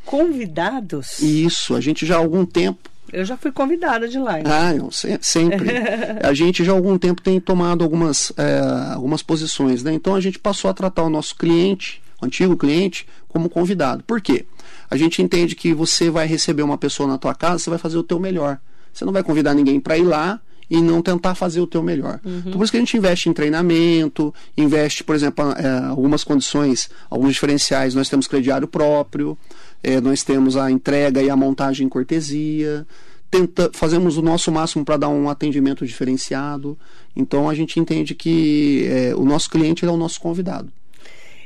Convidados? 0.06 1.20
Isso, 1.20 1.76
a 1.76 1.82
gente 1.82 2.06
já 2.06 2.16
há 2.16 2.20
algum 2.20 2.46
tempo 2.46 2.90
Eu 3.12 3.24
já 3.26 3.38
fui 3.38 3.52
convidada 3.52 4.08
de 4.08 4.18
lá. 4.18 4.40
ah, 4.46 4.74
não, 4.74 4.90
se- 4.92 5.18
sempre. 5.22 5.70
A 6.24 6.34
gente 6.34 6.64
já 6.64 6.72
há 6.72 6.76
algum 6.76 6.98
tempo 6.98 7.22
tem 7.22 7.40
tomado 7.40 7.84
algumas, 7.84 8.32
é, 8.38 8.60
algumas 8.94 9.22
posições, 9.22 9.84
né? 9.84 9.94
Então 9.94 10.16
a 10.16 10.22
gente 10.22 10.40
passou 10.40 10.70
a 10.70 10.74
tratar 10.74 11.04
o 11.04 11.10
nosso 11.10 11.36
cliente, 11.36 12.02
o 12.22 12.26
antigo 12.26 12.58
cliente, 12.58 13.06
como 13.28 13.50
convidado. 13.50 14.04
Por 14.04 14.20
quê? 14.22 14.46
A 14.90 14.98
gente 14.98 15.22
entende 15.22 15.56
que 15.56 15.74
você 15.74 16.10
vai 16.10 16.26
receber 16.28 16.64
uma 16.64 16.78
pessoa 16.78 17.08
na 17.08 17.18
tua 17.18 17.34
casa, 17.36 17.60
você 17.60 17.70
vai 17.70 17.80
fazer 17.80 17.98
o 17.98 18.04
teu 18.04 18.20
melhor. 18.20 18.58
Você 18.94 19.04
não 19.06 19.14
vai 19.14 19.24
convidar 19.24 19.54
ninguém 19.54 19.80
para 19.80 19.98
ir 19.98 20.04
lá 20.04 20.40
e 20.70 20.82
não 20.82 21.00
tentar 21.02 21.36
fazer 21.36 21.60
o 21.62 21.68
teu 21.68 21.84
melhor. 21.84 22.20
Então, 22.26 22.54
por 22.54 22.64
isso 22.64 22.72
que 22.72 22.78
a 22.78 22.80
gente 22.80 22.98
investe 22.98 23.30
em 23.30 23.34
treinamento, 23.34 24.34
investe, 24.58 25.04
por 25.04 25.14
exemplo, 25.16 25.46
é, 25.52 25.86
algumas 25.90 26.24
condições, 26.24 26.90
alguns 27.10 27.34
diferenciais. 27.34 27.94
Nós 27.94 28.10
temos 28.10 28.26
crediário 28.28 28.68
próprio, 28.68 29.38
é, 29.84 30.00
nós 30.02 30.24
temos 30.24 30.56
a 30.58 30.70
entrega 30.72 31.22
e 31.22 31.30
a 31.30 31.36
montagem 31.36 31.86
em 31.86 31.90
cortesia, 31.90 32.86
tenta, 33.30 33.70
fazemos 33.74 34.18
o 34.18 34.22
nosso 34.22 34.52
máximo 34.52 34.84
para 34.86 34.98
dar 34.98 35.10
um 35.10 35.30
atendimento 35.30 35.86
diferenciado. 35.86 36.78
Então 37.16 37.50
a 37.50 37.56
gente 37.56 37.80
entende 37.80 38.16
que 38.16 38.86
é, 38.88 39.16
o 39.16 39.24
nosso 39.26 39.50
cliente 39.50 39.86
é 39.86 39.90
o 39.90 39.98
nosso 39.98 40.20
convidado. 40.20 40.72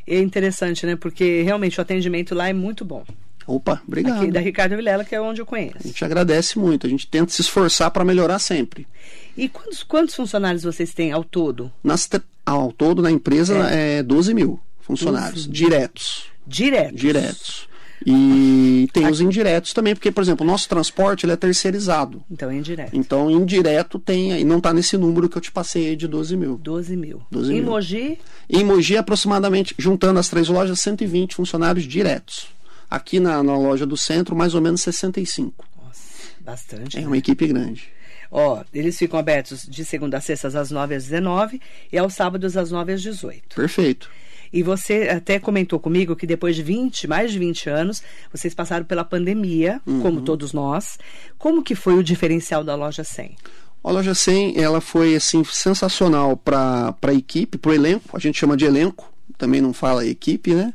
É 0.08 0.20
interessante, 0.20 0.86
né? 0.86 0.96
Porque 0.96 1.44
realmente 1.44 1.78
o 1.80 1.82
atendimento 1.82 2.34
lá 2.34 2.50
é 2.50 2.54
muito 2.54 2.84
bom. 2.84 3.04
Opa, 3.46 3.82
obrigado. 3.88 4.22
Aqui 4.22 4.32
da 4.32 4.40
Ricardo 4.40 4.76
Vilela, 4.76 5.04
que 5.04 5.16
é 5.16 5.22
onde 5.22 5.42
eu 5.42 5.44
A 5.44 5.48
conheço. 5.48 5.88
gente 5.88 6.06
agradece 6.06 6.58
muito, 6.60 6.86
a 6.86 6.90
gente 6.90 7.08
tenta 7.08 7.32
se 7.32 7.42
esforçar 7.42 7.90
para 7.92 8.06
melhorar 8.06 8.38
sempre. 8.40 8.88
E 9.36 9.50
quantos, 9.50 9.82
quantos 9.84 10.14
funcionários 10.16 10.64
vocês 10.64 10.94
têm 10.94 11.12
ao 11.12 11.24
todo? 11.24 11.72
Nas, 11.84 12.08
ao 12.46 12.72
todo 12.72 13.02
na 13.02 13.10
empresa 13.12 13.56
é, 13.70 14.04
12 14.04 14.34
mil 14.34 14.60
funcionários, 14.82 15.46
12 15.46 15.48
mil. 15.48 15.70
diretos. 15.70 16.24
Direto. 16.46 16.96
Diretos. 16.96 17.69
E 18.06 18.88
tem 18.94 19.08
os 19.08 19.20
indiretos 19.20 19.74
também, 19.74 19.94
porque, 19.94 20.12
por 20.12 20.22
exemplo, 20.22 20.46
o 20.46 20.50
nosso 20.50 20.70
transporte 20.70 21.26
ele 21.26 21.34
é 21.34 21.36
terceirizado. 21.36 22.24
Então 22.32 22.50
é 22.50 22.56
indireto. 22.56 22.96
Então, 22.96 23.30
indireto 23.30 24.00
tem, 24.00 24.40
e 24.40 24.44
não 24.44 24.58
está 24.58 24.74
nesse 24.74 24.98
número 24.98 25.28
que 25.28 25.38
eu 25.38 25.42
te 25.42 25.52
passei 25.52 25.90
aí 25.90 25.96
de 25.96 26.08
12 26.08 26.38
mil. 26.38 26.58
12 26.58 26.96
mil. 26.96 27.22
12 27.30 27.52
em 27.52 27.56
mil. 27.56 27.66
Mogi, 27.66 28.18
Em 28.50 28.64
Mogi, 28.64 28.98
aproximadamente, 28.98 29.76
juntando 29.78 30.20
as 30.20 30.30
três 30.30 30.48
lojas, 30.48 30.80
120 30.80 31.36
funcionários 31.36 31.86
diretos. 31.86 32.48
Aqui 32.90 33.20
na, 33.20 33.44
na 33.44 33.58
loja 33.58 33.86
do 33.86 33.98
centro, 33.98 34.36
mais 34.36 34.56
ou 34.56 34.62
menos 34.62 34.82
65. 34.82 35.66
nossa, 35.84 36.02
bastante. 36.40 36.98
É 36.98 37.02
né? 37.02 37.08
uma 37.08 37.18
equipe 37.18 37.46
grande. 37.48 37.90
Ó, 38.32 38.64
eles 38.74 38.98
ficam 38.98 39.20
abertos 39.20 39.68
de 39.68 39.84
segunda 39.84 40.18
a 40.18 40.22
sexta 40.22 40.48
às 40.48 40.72
9 40.72 40.96
às 40.96 41.04
19 41.06 41.60
e 41.92 41.98
aos 41.98 42.14
sábados 42.14 42.56
às 42.56 42.72
9 42.72 42.94
às 42.94 43.02
18. 43.02 43.56
Perfeito. 43.56 44.10
E 44.52 44.64
você 44.64 45.10
até 45.10 45.40
comentou 45.40 45.80
comigo 45.80 46.16
que 46.16 46.26
depois 46.28 46.56
de 46.56 46.64
20, 46.64 47.08
mais 47.08 47.32
de 47.32 47.40
20 47.40 47.70
anos, 47.70 48.02
vocês 48.32 48.54
passaram 48.54 48.86
pela 48.86 49.04
pandemia, 49.04 49.82
Uhum. 49.86 50.02
como 50.02 50.22
todos 50.22 50.54
nós. 50.54 50.98
Como 51.38 51.64
que 51.64 51.76
foi 51.76 51.94
o 51.96 52.04
diferencial 52.04 52.64
da 52.64 52.76
loja 52.76 53.04
100? 53.04 53.36
A 53.84 53.92
loja 53.92 54.14
100, 54.14 54.60
ela 54.62 54.82
foi 54.82 55.16
assim 55.16 55.44
sensacional 55.44 56.36
para 56.36 56.94
a 57.02 57.14
equipe, 57.14 57.58
para 57.58 57.72
o 57.72 57.74
elenco. 57.74 58.10
A 58.16 58.20
gente 58.20 58.38
chama 58.38 58.58
de 58.58 58.66
elenco, 58.66 59.12
também 59.38 59.62
não 59.62 59.72
fala 59.72 60.06
equipe, 60.06 60.54
né? 60.54 60.74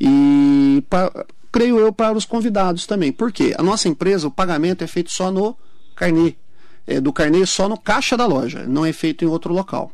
E 0.00 0.82
pra, 0.88 1.12
creio 1.52 1.78
eu 1.78 1.92
para 1.92 2.16
os 2.16 2.24
convidados 2.24 2.86
também. 2.86 3.12
Por 3.12 3.30
quê? 3.30 3.54
A 3.58 3.62
nossa 3.62 3.88
empresa, 3.88 4.26
o 4.26 4.30
pagamento 4.30 4.82
é 4.82 4.86
feito 4.86 5.10
só 5.12 5.30
no 5.30 5.56
carnê. 5.94 6.34
É, 6.86 7.00
do 7.00 7.12
carnê 7.12 7.44
só 7.44 7.68
no 7.68 7.78
caixa 7.78 8.16
da 8.16 8.26
loja, 8.26 8.64
não 8.66 8.86
é 8.86 8.92
feito 8.92 9.24
em 9.24 9.28
outro 9.28 9.52
local. 9.52 9.92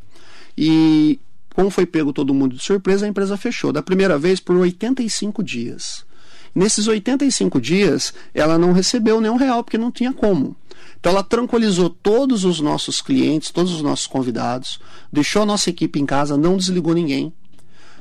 E 0.56 1.18
como 1.56 1.70
foi 1.70 1.86
pego 1.86 2.12
todo 2.12 2.34
mundo 2.34 2.54
de 2.54 2.62
surpresa, 2.62 3.06
a 3.06 3.08
empresa 3.08 3.34
fechou. 3.34 3.72
Da 3.72 3.82
primeira 3.82 4.18
vez 4.18 4.38
por 4.38 4.54
85 4.56 5.42
dias. 5.42 6.04
Nesses 6.54 6.86
85 6.86 7.58
dias, 7.58 8.12
ela 8.34 8.58
não 8.58 8.72
recebeu 8.72 9.22
nenhum 9.22 9.36
real, 9.36 9.64
porque 9.64 9.78
não 9.78 9.90
tinha 9.90 10.12
como. 10.12 10.54
Então, 11.00 11.12
ela 11.12 11.22
tranquilizou 11.22 11.88
todos 11.88 12.44
os 12.44 12.60
nossos 12.60 13.00
clientes, 13.00 13.50
todos 13.50 13.72
os 13.72 13.80
nossos 13.80 14.06
convidados, 14.06 14.78
deixou 15.10 15.40
a 15.40 15.46
nossa 15.46 15.70
equipe 15.70 15.98
em 15.98 16.04
casa, 16.04 16.36
não 16.36 16.58
desligou 16.58 16.92
ninguém 16.92 17.32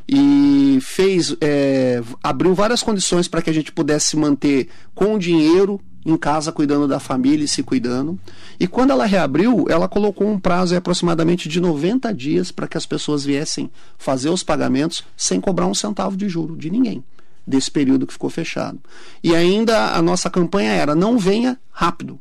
e 0.05 0.77
fez, 0.81 1.33
é, 1.39 2.03
abriu 2.21 2.53
várias 2.53 2.83
condições 2.83 3.29
para 3.29 3.41
que 3.41 3.49
a 3.49 3.53
gente 3.53 3.71
pudesse 3.71 4.17
manter 4.17 4.67
com 4.93 5.17
dinheiro 5.17 5.79
em 6.05 6.15
casa, 6.15 6.51
cuidando 6.51 6.87
da 6.87 6.99
família 6.99 7.43
e 7.43 7.47
se 7.47 7.63
cuidando. 7.63 8.19
E 8.59 8.67
quando 8.67 8.91
ela 8.91 9.05
reabriu, 9.05 9.65
ela 9.67 9.87
colocou 9.87 10.27
um 10.27 10.39
prazo 10.39 10.73
de 10.73 10.77
aproximadamente 10.77 11.49
de 11.49 11.59
90 11.59 12.13
dias 12.13 12.51
para 12.51 12.67
que 12.67 12.77
as 12.77 12.85
pessoas 12.85 13.25
viessem 13.25 13.71
fazer 13.97 14.29
os 14.29 14.43
pagamentos 14.43 15.03
sem 15.17 15.41
cobrar 15.41 15.65
um 15.65 15.73
centavo 15.73 16.15
de 16.15 16.29
juro 16.29 16.55
de 16.55 16.69
ninguém 16.69 17.03
desse 17.47 17.69
período 17.69 18.07
que 18.07 18.13
ficou 18.13 18.29
fechado. 18.29 18.79
E 19.23 19.35
ainda 19.35 19.93
a 19.95 20.01
nossa 20.01 20.29
campanha 20.29 20.71
era: 20.71 20.95
não 20.95 21.17
venha 21.17 21.59
rápido, 21.71 22.19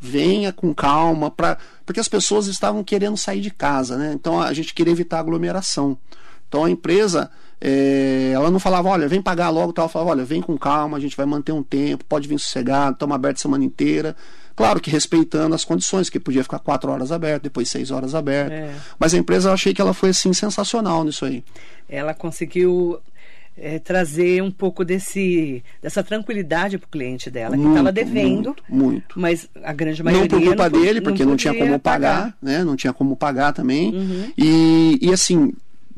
venha 0.00 0.52
com 0.52 0.74
calma, 0.74 1.30
pra, 1.30 1.58
porque 1.84 2.00
as 2.00 2.08
pessoas 2.08 2.46
estavam 2.46 2.84
querendo 2.84 3.16
sair 3.16 3.40
de 3.40 3.50
casa, 3.50 3.96
né? 3.96 4.12
Então 4.14 4.40
a 4.40 4.52
gente 4.52 4.74
queria 4.74 4.92
evitar 4.92 5.18
aglomeração. 5.18 5.98
Então 6.48 6.64
a 6.64 6.70
empresa, 6.70 7.30
é, 7.60 8.32
ela 8.34 8.50
não 8.50 8.58
falava, 8.58 8.88
olha, 8.88 9.08
vem 9.08 9.22
pagar 9.22 9.50
logo, 9.50 9.72
tal, 9.72 9.84
ela 9.84 9.88
falava, 9.88 10.10
olha, 10.12 10.24
vem 10.24 10.40
com 10.42 10.56
calma, 10.58 10.96
a 10.96 11.00
gente 11.00 11.16
vai 11.16 11.26
manter 11.26 11.52
um 11.52 11.62
tempo, 11.62 12.04
pode 12.04 12.28
vir 12.28 12.38
sossegado, 12.38 12.92
estamos 12.94 13.14
aberto 13.14 13.36
a 13.36 13.40
semana 13.40 13.64
inteira. 13.64 14.14
Claro 14.56 14.80
que 14.80 14.88
respeitando 14.88 15.52
as 15.54 15.64
condições, 15.64 16.08
que 16.08 16.20
podia 16.20 16.42
ficar 16.44 16.60
quatro 16.60 16.90
horas 16.90 17.10
aberto, 17.10 17.42
depois 17.42 17.68
seis 17.68 17.90
horas 17.90 18.14
aberto. 18.14 18.52
É. 18.52 18.72
Mas 18.98 19.12
a 19.12 19.18
empresa, 19.18 19.48
eu 19.48 19.52
achei 19.52 19.74
que 19.74 19.80
ela 19.80 19.92
foi 19.92 20.10
assim 20.10 20.32
sensacional 20.32 21.02
nisso 21.02 21.24
aí. 21.24 21.42
Ela 21.88 22.14
conseguiu 22.14 23.00
é, 23.56 23.80
trazer 23.80 24.40
um 24.44 24.52
pouco 24.52 24.84
desse, 24.84 25.60
dessa 25.82 26.04
tranquilidade 26.04 26.78
para 26.78 26.86
o 26.86 26.88
cliente 26.88 27.30
dela, 27.32 27.56
que 27.56 27.62
Muito, 27.62 27.70
estava 27.72 27.90
devendo, 27.90 28.54
muito, 28.68 28.84
muito. 28.84 29.20
mas 29.20 29.48
a 29.64 29.72
grande 29.72 30.04
maioria 30.04 30.28
não 30.30 30.38
por 30.38 30.46
culpa 30.46 30.70
po- 30.70 30.78
dele, 30.78 31.00
porque 31.00 31.24
não, 31.24 31.36
tinha 31.36 31.52
podia 31.52 31.66
como 31.66 31.80
pagar, 31.80 32.36
né? 32.40 32.62
Não 32.62 32.76
tinha 32.76 32.92
como 32.92 33.16
pagar 33.16 33.52
também. 33.52 33.92
E, 34.38 34.98
e 35.02 35.12
assim, 35.12 35.52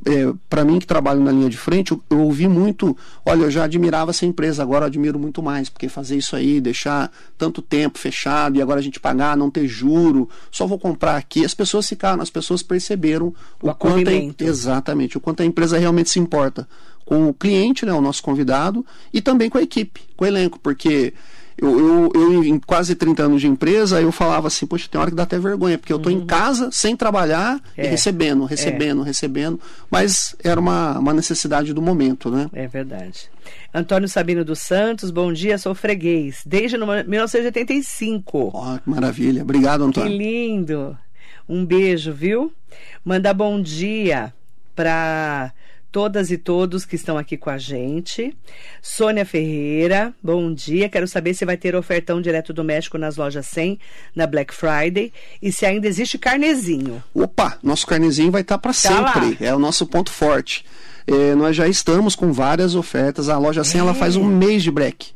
é, 0.05 0.33
para 0.49 0.65
mim 0.65 0.79
que 0.79 0.87
trabalho 0.87 1.21
na 1.23 1.33
linha 1.33 1.49
de 1.49 1.57
frente, 1.57 1.93
eu, 1.93 2.03
eu 2.11 2.21
ouvi 2.21 2.47
muito. 2.47 2.97
Olha, 3.25 3.45
eu 3.45 3.51
já 3.51 3.65
admirava 3.65 4.11
essa 4.11 4.27
empresa, 4.27 4.63
agora 4.63 4.85
eu 4.85 4.89
admiro 4.89 5.19
muito 5.19 5.43
mais, 5.43 5.69
porque 5.69 5.89
fazer 5.89 6.17
isso 6.17 6.37
aí, 6.37 6.61
deixar 6.61 7.11
tanto 7.39 7.63
tempo 7.63 7.99
fechado 7.99 8.57
e 8.57 8.63
agora 8.63 8.81
a 8.81 8.83
gente 8.83 9.01
pagar, 9.01 9.37
não 9.37 9.51
ter 9.51 9.67
juro, 9.67 10.29
só 10.51 10.67
vou 10.67 10.79
comprar 10.79 11.17
aqui. 11.17 11.45
As 11.45 11.55
pessoas 11.55 11.89
ficaram, 11.89 12.23
as 12.23 12.31
pessoas 12.31 12.63
perceberam 12.63 13.29
O 13.63 13.69
o, 13.71 13.75
quanto 13.75 14.09
a, 14.09 14.13
acolhimento. 14.13 14.45
exatamente 14.45 15.17
o 15.17 15.21
quanto 15.21 15.43
a 15.43 15.47
empresa 15.47 15.79
realmente 15.79 16.11
se 16.11 16.19
importa 16.19 16.69
com 17.05 17.29
o 17.29 17.35
cliente, 17.35 17.87
né, 17.87 17.93
o 17.93 18.01
nosso 18.01 18.21
convidado, 18.21 18.85
e 19.13 19.23
também 19.23 19.49
com 19.49 19.57
a 19.57 19.63
equipe, 19.63 20.01
com 20.17 20.25
o 20.25 20.29
elenco, 20.29 20.59
porque 20.59 21.15
eu, 21.59 21.79
eu, 21.79 22.13
eu, 22.15 22.45
em 22.45 22.59
quase 22.59 22.95
30 22.95 23.23
anos 23.23 23.41
de 23.41 23.47
empresa, 23.49 24.01
eu 24.01 24.13
falava 24.13 24.49
assim, 24.49 24.67
poxa, 24.67 24.89
tem 24.91 25.01
hora 25.01 25.11
que 25.11 25.17
dá 25.17 25.23
até 25.23 25.39
vergonha, 25.39 25.79
porque 25.79 25.93
eu 25.93 25.97
estou 25.97 26.13
em 26.13 26.25
casa, 26.27 26.71
sem 26.71 26.95
trabalhar, 26.97 27.55
Uhum. 27.55 27.61
É. 27.79 27.85
e 27.87 27.89
recebendo, 27.89 28.45
recebendo, 28.45 29.03
recebendo, 29.03 29.61
mas 29.91 30.35
era 30.45 30.61
uma, 30.61 30.99
uma 30.99 31.13
necessidade 31.15 31.73
do 31.73 31.81
momento, 31.83 32.31
né? 32.31 32.49
É 32.53 32.67
verdade. 32.67 33.29
Antônio 33.73 34.09
Sabino 34.09 34.45
dos 34.45 34.59
Santos, 34.61 35.11
bom 35.11 35.33
dia, 35.33 35.57
sou 35.59 35.75
freguês, 35.75 36.41
desde 36.45 36.77
no- 36.77 36.87
1985. 36.87 38.51
Ó, 38.55 38.79
que 38.79 38.89
maravilha. 38.91 39.43
Obrigado, 39.43 39.81
Que 39.83 39.87
Antônio. 40.01 40.19
lindo. 40.19 40.99
Um 41.49 41.65
beijo, 41.65 42.13
viu? 42.13 42.53
Manda 43.05 43.33
bom 43.33 43.61
dia 43.61 44.33
para 44.75 45.53
todas 45.91 46.31
e 46.31 46.37
todos 46.37 46.85
que 46.85 46.97
estão 46.97 47.17
aqui 47.17 47.37
com 47.37 47.49
a 47.49 47.57
gente. 47.59 48.37
Sônia 48.83 49.25
Ferreira, 49.25 50.13
bom 50.23 50.53
dia. 50.53 50.89
Quero 50.89 51.09
saber 51.09 51.35
se 51.35 51.45
vai 51.45 51.57
ter 51.57 51.75
ofertão 51.75 52.21
direto 52.21 52.53
do 52.53 52.63
México 52.63 52.99
nas 52.99 53.17
lojas 53.17 53.47
100 53.47 53.79
na 54.15 54.27
Black 54.27 54.55
Friday 54.55 55.13
e 55.41 55.51
se 55.51 55.65
ainda 55.65 55.87
existe 55.89 56.19
carnezinho. 56.19 57.03
Opa, 57.15 57.59
nosso 57.63 57.87
carnezinho 57.87 58.31
vai 58.31 58.43
estar 58.43 58.59
para 58.59 58.73
Tá 58.73 59.01
lá. 59.01 59.13
sempre. 59.15 59.45
É 59.47 59.55
o 59.55 59.59
nosso 59.59 59.87
ponto 59.87 60.11
forte. 60.11 60.65
É, 61.07 61.35
nós 61.35 61.55
já 61.57 61.67
estamos 61.69 62.15
com 62.15 62.33
várias 62.33 62.75
ofertas. 62.75 63.29
A 63.29 63.39
loja 63.39 63.65
100 63.65 63.81
ela 63.81 63.95
faz 63.95 64.17
um 64.17 64.25
mês 64.25 64.63
de 64.63 64.71
break. 64.71 65.09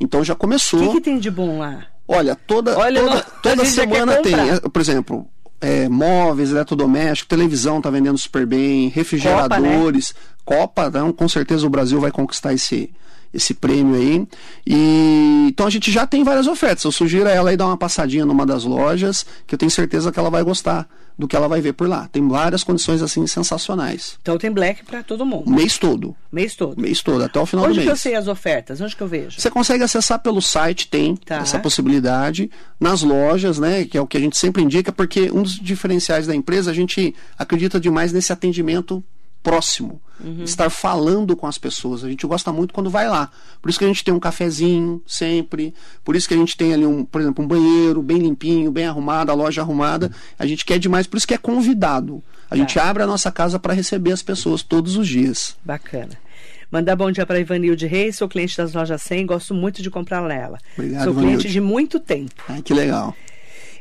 Então 0.00 0.22
já 0.22 0.34
O 0.34 0.36
começou. 0.36 0.88
que, 0.88 0.94
que 0.94 1.00
tem 1.00 1.18
de 1.18 1.30
bom 1.30 1.58
lá? 1.58 1.86
Olha, 2.06 2.34
toda, 2.34 2.78
Olha, 2.78 3.00
toda, 3.00 3.14
não- 3.16 3.22
toda 3.42 3.64
semana 3.66 4.22
tem, 4.22 4.34
é, 4.34 4.60
por 4.60 4.80
exemplo, 4.80 5.26
é, 5.60 5.88
móveis, 5.88 6.50
eletrodoméstico, 6.50 7.28
televisão 7.28 7.80
tá 7.80 7.90
vendendo 7.90 8.18
super 8.18 8.46
bem, 8.46 8.88
refrigeradores, 8.88 10.14
Copa, 10.44 10.88
né, 10.88 11.12
com 11.16 11.28
certeza 11.28 11.66
o 11.66 11.70
Brasil 11.70 12.00
vai 12.00 12.10
conquistar 12.10 12.54
esse, 12.54 12.90
esse 13.32 13.54
prêmio 13.54 13.94
aí. 13.96 14.26
E 14.66 15.46
então 15.48 15.66
a 15.66 15.70
gente 15.70 15.90
já 15.90 16.06
tem 16.06 16.22
várias 16.24 16.46
ofertas. 16.46 16.84
Eu 16.84 16.92
sugiro 16.92 17.26
a 17.28 17.32
ela 17.32 17.50
aí 17.50 17.56
dar 17.56 17.66
uma 17.66 17.76
passadinha 17.76 18.24
numa 18.26 18.44
das 18.46 18.64
lojas, 18.64 19.24
que 19.46 19.54
eu 19.54 19.58
tenho 19.58 19.70
certeza 19.70 20.12
que 20.12 20.18
ela 20.18 20.30
vai 20.30 20.42
gostar 20.42 20.88
do 21.18 21.26
que 21.26 21.34
ela 21.34 21.48
vai 21.48 21.60
ver 21.60 21.72
por 21.72 21.88
lá. 21.88 22.06
Tem 22.12 22.26
várias 22.28 22.62
condições 22.62 23.02
assim 23.02 23.26
sensacionais. 23.26 24.16
Então 24.22 24.38
tem 24.38 24.52
Black 24.52 24.84
para 24.84 25.02
todo 25.02 25.26
mundo, 25.26 25.50
mês 25.50 25.76
todo, 25.76 26.14
mês 26.30 26.54
todo. 26.54 26.80
mês 26.80 27.02
todo, 27.02 27.24
até 27.24 27.40
o 27.40 27.46
final 27.46 27.64
Onde 27.64 27.74
do 27.74 27.80
que 27.80 27.86
mês. 27.86 27.98
eu 27.98 28.00
sei 28.00 28.14
as 28.14 28.28
ofertas? 28.28 28.80
Onde 28.80 28.94
que 28.94 29.02
eu 29.02 29.08
vejo? 29.08 29.40
Você 29.40 29.50
consegue 29.50 29.82
acessar 29.82 30.20
pelo 30.20 30.40
site, 30.40 30.86
tem 30.88 31.16
Tá. 31.16 31.38
essa 31.38 31.58
possibilidade. 31.58 32.48
Nas 32.78 33.02
lojas, 33.02 33.58
né? 33.58 33.84
Que 33.84 33.98
é 33.98 34.00
o 34.00 34.06
que 34.06 34.16
a 34.16 34.20
gente 34.20 34.38
sempre 34.38 34.62
indica, 34.62 34.92
porque 34.92 35.30
um 35.32 35.42
dos 35.42 35.58
diferenciais 35.58 36.26
da 36.26 36.34
empresa, 36.36 36.70
a 36.70 36.74
gente 36.74 37.14
acredita 37.36 37.80
demais 37.80 38.12
nesse 38.12 38.32
atendimento 38.32 39.02
próximo. 39.48 40.00
Estar 40.44 40.68
falando 40.68 41.36
com 41.36 41.46
as 41.46 41.56
pessoas. 41.56 42.04
A 42.04 42.08
gente 42.08 42.26
gosta 42.26 42.52
muito 42.52 42.74
quando 42.74 42.90
vai 42.90 43.08
lá. 43.08 43.30
Por 43.62 43.70
isso 43.70 43.78
que 43.78 43.84
a 43.84 43.88
gente 43.88 44.04
tem 44.04 44.12
um 44.12 44.18
cafezinho 44.18 45.00
sempre. 45.06 45.72
Por 46.04 46.16
isso 46.16 46.28
que 46.28 46.34
a 46.34 46.36
gente 46.36 46.56
tem 46.56 46.74
ali, 46.74 46.84
um, 46.84 47.04
por 47.04 47.20
exemplo, 47.20 47.42
um 47.42 47.48
banheiro 47.48 48.02
bem 48.02 48.18
limpinho, 48.18 48.70
bem 48.70 48.84
arrumado, 48.84 49.30
a 49.30 49.34
loja 49.34 49.62
arrumada. 49.62 50.10
A 50.38 50.44
gente 50.44 50.64
quer 50.64 50.78
demais, 50.78 51.06
por 51.06 51.16
isso 51.16 51.26
que 51.26 51.34
é 51.34 51.38
convidado. 51.38 52.22
A 52.50 52.56
gente 52.56 52.78
abre 52.78 53.02
a 53.02 53.06
nossa 53.06 53.30
casa 53.30 53.58
para 53.58 53.72
receber 53.72 54.12
as 54.12 54.22
pessoas 54.22 54.62
todos 54.62 54.96
os 54.96 55.06
dias. 55.06 55.56
Bacana. 55.64 56.18
Mandar 56.70 56.96
bom 56.96 57.10
dia 57.10 57.24
para 57.24 57.40
Ivanilde 57.40 57.86
Reis, 57.86 58.16
sou 58.16 58.28
cliente 58.28 58.56
das 58.56 58.74
lojas 58.74 59.00
100, 59.00 59.24
gosto 59.24 59.54
muito 59.54 59.80
de 59.80 59.90
comprar 59.90 60.20
nela. 60.22 60.58
Obrigado, 60.76 61.04
sou 61.04 61.14
cliente 61.14 61.46
Ivanilde. 61.46 61.52
de 61.52 61.60
muito 61.60 61.98
tempo. 61.98 62.42
Ai, 62.48 62.60
que 62.60 62.74
legal. 62.74 63.14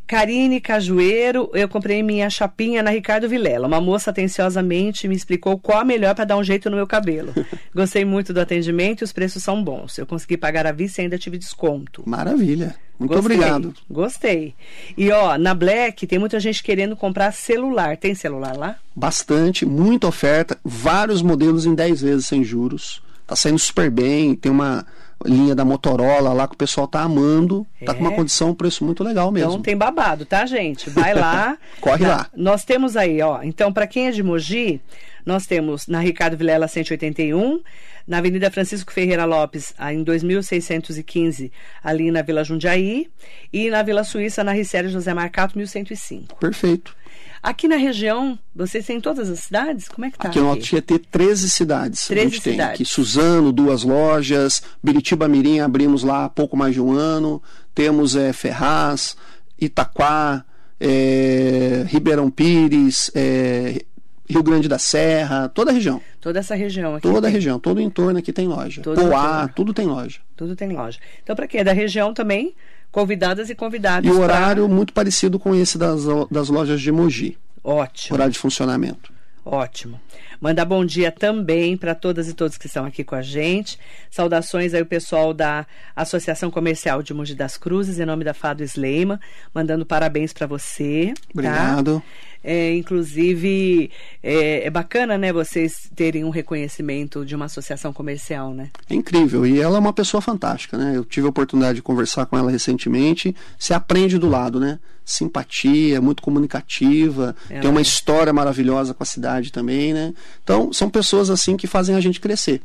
Karine 0.07 0.61
Cajueiro, 0.61 1.51
eu 1.53 1.67
comprei 1.67 2.01
minha 2.01 2.29
chapinha 2.29 2.81
na 2.81 2.91
Ricardo 2.91 3.27
Vilela. 3.27 3.67
Uma 3.67 3.81
moça 3.81 4.09
atenciosamente 4.09 5.07
me 5.07 5.15
explicou 5.15 5.59
qual 5.59 5.79
a 5.79 5.85
melhor 5.85 6.15
para 6.15 6.25
dar 6.25 6.37
um 6.37 6.43
jeito 6.43 6.69
no 6.69 6.77
meu 6.77 6.87
cabelo. 6.87 7.33
Gostei 7.75 8.05
muito 8.05 8.33
do 8.33 8.39
atendimento 8.39 9.01
e 9.01 9.03
os 9.03 9.11
preços 9.11 9.43
são 9.43 9.61
bons. 9.63 9.97
Eu 9.97 10.07
consegui 10.07 10.37
pagar 10.37 10.65
à 10.65 10.71
vista 10.71 11.01
e 11.01 11.03
ainda 11.03 11.17
tive 11.17 11.37
desconto. 11.37 12.03
Maravilha. 12.05 12.75
Muito 12.97 13.13
Gostei, 13.13 13.35
obrigado. 13.35 13.73
Gostei. 13.89 14.55
E 14.97 15.11
ó, 15.11 15.37
na 15.37 15.53
Black 15.53 16.07
tem 16.07 16.17
muita 16.17 16.39
gente 16.39 16.63
querendo 16.63 16.95
comprar 16.95 17.31
celular. 17.31 17.97
Tem 17.97 18.15
celular 18.15 18.57
lá? 18.57 18.77
bastante, 18.97 19.63
muita 19.63 20.07
oferta, 20.07 20.57
vários 20.65 21.21
modelos 21.21 21.67
em 21.67 21.75
10 21.75 22.01
vezes 22.01 22.25
sem 22.25 22.43
juros. 22.43 22.99
Tá 23.27 23.35
saindo 23.35 23.59
super 23.59 23.91
bem, 23.91 24.33
tem 24.33 24.51
uma 24.51 24.85
linha 25.27 25.53
da 25.53 25.65
Motorola 25.65 26.33
lá 26.33 26.47
que 26.47 26.53
o 26.53 26.57
pessoal 26.57 26.87
tá 26.87 27.01
amando, 27.01 27.65
tá 27.85 27.93
com 27.93 27.99
uma 28.01 28.13
É. 28.13 28.15
condição, 28.15 28.49
um 28.51 28.55
preço 28.55 28.83
muito 28.85 29.03
legal 29.03 29.31
mesmo. 29.31 29.51
Então 29.51 29.61
tem 29.61 29.75
babado, 29.77 30.25
tá, 30.25 30.45
gente? 30.45 30.89
Vai 30.89 31.13
lá. 31.13 31.57
Corre 31.81 32.03
Na- 32.05 32.09
lá. 32.17 32.27
Nós 32.35 32.63
temos 32.63 32.95
aí, 32.97 33.21
ó. 33.21 33.41
Então, 33.43 33.71
para 33.73 33.85
quem 33.87 34.07
é 34.07 34.11
de 34.11 34.23
Mogi, 34.23 34.81
nós 35.25 35.45
temos 35.45 35.87
na 35.87 35.99
Ricardo 35.99 36.37
Vilela 36.37 36.67
181, 36.67 37.61
na 38.07 38.19
Avenida 38.19 38.49
Francisco 38.49 38.91
Ferreira 38.93 39.25
Lopes, 39.25 39.73
em 39.91 40.01
2615, 40.01 41.51
ali 41.83 42.09
na 42.11 42.21
Vila 42.21 42.43
Jundiaí, 42.43 43.09
e 43.51 43.69
na 43.69 43.83
Vila 43.83 44.03
Suíça, 44.03 44.43
na 44.43 44.53
Ricério 44.53 44.89
José 44.89 45.13
Marcato, 45.13 45.57
1105. 45.57 46.35
Perfeito. 46.37 46.95
Aqui 47.41 47.67
na 47.67 47.75
região, 47.75 48.37
vocês 48.55 48.85
têm 48.85 48.99
todas 48.99 49.29
as 49.29 49.39
cidades? 49.39 49.87
Como 49.87 50.05
é 50.05 50.11
que 50.11 50.17
tá? 50.17 50.27
Aqui 50.27 50.39
no 50.39 50.49
Alto 50.49 50.63
Tietê, 50.63 50.99
13 50.99 51.49
cidades. 51.49 52.07
13 52.07 52.21
a 52.21 52.29
gente 52.29 52.41
tem 52.41 52.53
cidades. 52.53 52.73
aqui 52.73 52.85
Suzano, 52.85 53.51
duas 53.51 53.83
lojas, 53.83 54.61
Biritiba 54.83 55.27
Mirim 55.27 55.59
abrimos 55.59 56.03
lá 56.03 56.25
há 56.25 56.29
pouco 56.29 56.57
mais 56.57 56.73
de 56.73 56.81
um 56.81 56.91
ano, 56.91 57.41
temos 57.73 58.15
é, 58.15 58.33
Ferraz, 58.33 59.15
Itaquá, 59.59 60.43
é, 60.79 61.85
Ribeirão 61.87 62.29
Pires, 62.29 63.11
é, 63.15 63.83
Rio 64.29 64.43
Grande 64.43 64.67
da 64.67 64.77
Serra, 64.77 65.47
toda 65.47 65.71
a 65.71 65.73
região. 65.73 66.01
Toda 66.19 66.39
essa 66.39 66.55
região 66.55 66.95
aqui. 66.95 67.07
Toda 67.07 67.19
a 67.19 67.21
tem. 67.29 67.31
região, 67.31 67.59
todo 67.59 67.77
o 67.77 67.81
entorno 67.81 68.19
aqui 68.19 68.33
tem 68.33 68.47
loja. 68.47 68.81
Todo 68.81 69.01
Poá, 69.01 69.47
tudo 69.47 69.73
tem 69.73 69.85
loja. 69.85 70.19
Tudo 70.35 70.55
tem 70.55 70.69
loja. 70.69 70.99
Então, 71.23 71.35
para 71.35 71.47
quem 71.47 71.61
é 71.61 71.63
da 71.63 71.71
região 71.71 72.13
também, 72.13 72.53
convidadas 72.91 73.49
e 73.49 73.55
convidados. 73.55 74.07
E 74.09 74.11
o 74.11 74.15
pra- 74.15 74.23
horário 74.23 74.67
muito 74.67 74.93
parecido 74.93 75.37
com 75.39 75.53
esse 75.55 75.77
das, 75.77 76.01
das 76.31 76.49
lojas 76.49 76.81
de 76.81 76.91
Mogi. 76.91 77.37
Ótimo. 77.63 78.15
Horário 78.15 78.33
de 78.33 78.39
funcionamento. 78.39 79.11
Ótimo. 79.43 79.99
Mandar 80.41 80.65
bom 80.65 80.83
dia 80.85 81.11
também 81.11 81.75
para 81.77 81.95
todas 81.95 82.27
e 82.27 82.33
todos 82.33 82.57
que 82.57 82.67
estão 82.67 82.85
aqui 82.85 83.03
com 83.03 83.15
a 83.15 83.21
gente. 83.21 83.79
Saudações 84.11 84.73
aí 84.73 84.81
o 84.81 84.85
pessoal 84.85 85.33
da 85.33 85.65
Associação 85.95 86.51
Comercial 86.51 87.01
de 87.01 87.13
Mogi 87.13 87.33
das 87.33 87.57
Cruzes, 87.57 87.97
em 87.99 88.05
nome 88.05 88.23
da 88.23 88.33
Fado 88.33 88.61
Sleima, 88.63 89.19
mandando 89.53 89.85
parabéns 89.85 90.33
para 90.33 90.45
você. 90.45 91.13
tá? 91.33 92.01
É, 92.49 92.73
inclusive, 92.73 93.91
é, 94.23 94.65
é 94.65 94.69
bacana, 94.69 95.17
né, 95.17 95.33
vocês 95.33 95.89
terem 95.93 96.23
um 96.23 96.29
reconhecimento 96.29 97.25
de 97.25 97.35
uma 97.35 97.43
associação 97.43 97.91
comercial, 97.91 98.53
né? 98.53 98.69
É 98.89 98.95
incrível. 98.95 99.45
E 99.45 99.59
ela 99.59 99.75
é 99.75 99.79
uma 99.81 99.91
pessoa 99.91 100.21
fantástica, 100.21 100.77
né? 100.77 100.93
Eu 100.95 101.03
tive 101.03 101.27
a 101.27 101.29
oportunidade 101.29 101.75
de 101.75 101.81
conversar 101.81 102.25
com 102.25 102.37
ela 102.37 102.49
recentemente. 102.49 103.35
Você 103.59 103.73
aprende 103.73 104.17
do 104.17 104.29
lado, 104.29 104.61
né? 104.61 104.79
Simpatia, 105.03 105.99
muito 105.99 106.23
comunicativa, 106.23 107.35
Ela 107.49 107.59
tem 107.59 107.69
uma 107.69 107.81
é. 107.81 107.83
história 107.83 108.31
maravilhosa 108.31 108.93
com 108.93 109.03
a 109.03 109.05
cidade 109.05 109.51
também, 109.51 109.93
né? 109.93 110.13
Então, 110.41 110.71
são 110.71 110.89
pessoas 110.89 111.29
assim 111.29 111.57
que 111.57 111.67
fazem 111.67 111.95
a 111.95 111.99
gente 111.99 112.21
crescer. 112.21 112.61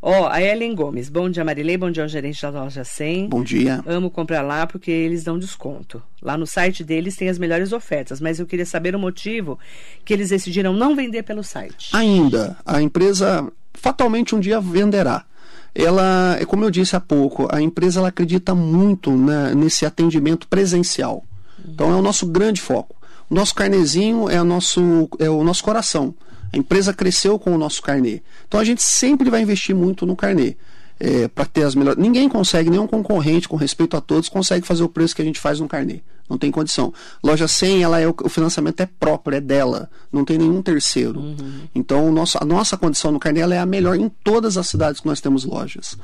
Ó, 0.00 0.28
a 0.28 0.40
Ellen 0.40 0.74
Gomes. 0.76 1.08
Bom 1.08 1.28
dia, 1.28 1.44
Marilei. 1.44 1.76
Bom 1.76 1.90
dia 1.90 2.04
ao 2.04 2.08
gerente 2.08 2.40
da 2.40 2.50
loja 2.50 2.84
100. 2.84 3.28
Bom 3.28 3.42
dia. 3.42 3.82
Amo 3.84 4.10
comprar 4.10 4.42
lá 4.42 4.64
porque 4.66 4.90
eles 4.90 5.24
dão 5.24 5.36
desconto. 5.38 6.00
Lá 6.22 6.36
no 6.38 6.46
site 6.46 6.84
deles 6.84 7.16
tem 7.16 7.28
as 7.28 7.38
melhores 7.38 7.72
ofertas, 7.72 8.20
mas 8.20 8.38
eu 8.38 8.46
queria 8.46 8.64
saber 8.64 8.94
o 8.94 8.98
motivo 8.98 9.58
que 10.04 10.12
eles 10.12 10.28
decidiram 10.30 10.72
não 10.72 10.94
vender 10.94 11.24
pelo 11.24 11.42
site. 11.42 11.88
Ainda, 11.92 12.56
a 12.64 12.80
empresa 12.80 13.50
fatalmente 13.74 14.34
um 14.36 14.40
dia 14.40 14.60
venderá. 14.60 15.24
Ela, 15.74 16.36
é 16.40 16.44
como 16.44 16.64
eu 16.64 16.70
disse 16.70 16.94
há 16.96 17.00
pouco, 17.00 17.48
a 17.52 17.60
empresa 17.60 17.98
ela 18.00 18.08
acredita 18.08 18.54
muito 18.54 19.10
na- 19.16 19.54
nesse 19.54 19.84
atendimento 19.84 20.46
presencial. 20.48 21.24
Então 21.68 21.90
é 21.90 21.94
o 21.96 22.02
nosso 22.02 22.24
grande 22.26 22.60
foco. 22.60 22.96
O 23.28 23.34
nosso 23.34 23.54
carnezinho 23.54 24.28
é 24.30 24.42
nosso, 24.42 25.08
é 25.18 25.28
o 25.28 25.42
nosso 25.44 25.62
coração. 25.62 26.14
A 26.52 26.56
empresa 26.56 26.92
cresceu 26.92 27.38
com 27.38 27.54
o 27.54 27.58
nosso 27.58 27.82
carnê. 27.82 28.22
Então 28.46 28.58
a 28.58 28.64
gente 28.64 28.82
sempre 28.82 29.30
vai 29.30 29.42
investir 29.42 29.74
muito 29.74 30.06
no 30.06 30.16
carnê. 30.16 30.56
para 31.34 31.44
ter 31.44 31.62
as 31.62 31.74
melhores. 31.74 32.02
Ninguém 32.02 32.28
consegue, 32.28 32.70
nenhum 32.70 32.86
concorrente, 32.86 33.48
com 33.48 33.56
respeito 33.56 33.96
a 33.96 34.00
todos, 34.00 34.28
consegue 34.28 34.66
fazer 34.66 34.82
o 34.82 34.88
preço 34.88 35.14
que 35.14 35.22
a 35.22 35.24
gente 35.24 35.38
faz 35.38 35.60
no 35.60 35.68
carnê. 35.68 36.00
Não 36.28 36.36
tem 36.36 36.50
condição. 36.50 36.92
Loja 37.22 37.48
100, 37.48 37.82
ela 37.82 38.00
é 38.00 38.06
o, 38.06 38.28
financiamento 38.28 38.80
é 38.80 38.86
próprio, 38.86 39.36
é 39.36 39.40
dela. 39.40 39.88
Não 40.12 40.24
tem 40.24 40.36
nenhum 40.36 40.60
terceiro. 40.60 41.22
Então 41.74 42.06
o 42.08 42.12
nosso, 42.12 42.36
a 42.40 42.44
nossa 42.44 42.76
condição 42.76 43.10
no 43.10 43.18
carnê 43.18 43.40
ela 43.40 43.54
é 43.54 43.58
a 43.58 43.66
melhor 43.66 43.96
em 43.96 44.08
todas 44.08 44.58
as 44.58 44.68
cidades 44.68 45.00
que 45.00 45.06
nós 45.06 45.20
temos 45.20 45.44
lojas. 45.44 45.96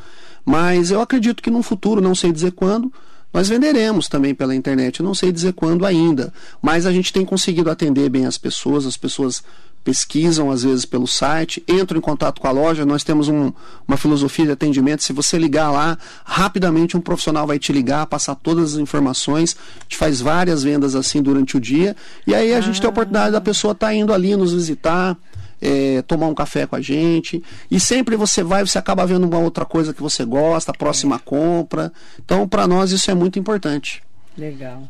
Mas 0.45 0.91
eu 0.91 1.01
acredito 1.01 1.43
que 1.43 1.51
no 1.51 1.63
futuro, 1.63 2.01
não 2.01 2.15
sei 2.15 2.33
dizer 2.33 2.53
quando, 2.53 2.93
nós 3.33 3.49
venderemos 3.49 4.09
também 4.09 4.35
pela 4.35 4.55
internet, 4.55 5.01
eu 5.01 5.05
não 5.05 5.15
sei 5.15 5.33
dizer 5.33 5.55
quando 5.55 5.85
ainda, 5.85 6.33
mas 6.63 6.87
a 6.87 6.93
gente 6.93 7.13
tem 7.13 7.25
conseguido 7.25 7.69
atender 7.69 8.09
bem 8.09 8.27
as 8.27 8.39
pessoas, 8.39 8.87
as 8.87 8.97
pessoas 8.97 9.43
pesquisam 9.85 10.51
às 10.51 10.65
vezes 10.65 10.87
pelo 10.87 11.07
site, 11.07 11.63
entram 11.69 11.99
em 11.99 12.01
contato 12.01 12.41
com 12.41 12.49
a 12.49 12.51
loja, 12.51 12.87
nós 12.87 13.05
temos 13.05 13.29
um- 13.29 13.53
uma 13.87 13.99
filosofia 13.99 14.47
de 14.47 14.53
atendimento, 14.53 15.05
se 15.05 15.13
você 15.13 15.39
ligar 15.39 15.71
lá, 15.71 15.99
rapidamente 16.25 16.97
um 16.97 17.01
profissional 17.01 17.47
vai 17.47 17.59
te 17.59 17.71
ligar, 17.73 18.07
passar 18.07 18.35
todas 18.35 18.75
as 18.75 18.79
informações, 18.81 19.55
a 19.79 19.83
gente 19.83 19.97
faz 19.99 20.21
várias 20.21 20.63
vendas 20.63 20.95
assim 20.95 21.23
durante 21.23 21.57
o 21.57 21.61
dia, 21.61 21.95
e 22.27 22.35
aí 22.35 22.55
a 22.55 22.61
gente 22.63 22.81
tem 22.81 22.89
a 22.89 22.91
oportunidade 22.91 23.33
da 23.33 23.41
pessoa 23.41 23.73
estar 23.73 23.95
indo 23.95 24.13
ali 24.13 24.35
nos 24.35 24.55
visitar, 24.55 25.17
é, 25.61 26.03
tomar 26.03 26.27
um 26.29 26.35
café 26.35 26.67
com 26.67 26.77
a 26.77 26.81
gente. 26.81 27.43
E 27.71 27.79
sempre 27.79 28.17
você 28.17 28.43
vai, 28.43 28.67
você 28.67 28.79
acaba 28.79 29.07
vendo 29.07 29.27
uma 29.27 29.39
outra 29.39 29.65
coisa 29.65 29.93
que 29.95 30.03
você 30.03 30.25
gosta, 30.25 30.73
a 30.73 30.75
próxima 30.75 31.19
compra. 31.19 31.93
Então, 32.23 32.49
para 32.49 32.67
nós, 32.67 32.91
isso 32.91 33.11
é 33.11 33.15
muito 33.15 33.39
importante. 33.39 34.03
Legal. 34.37 34.83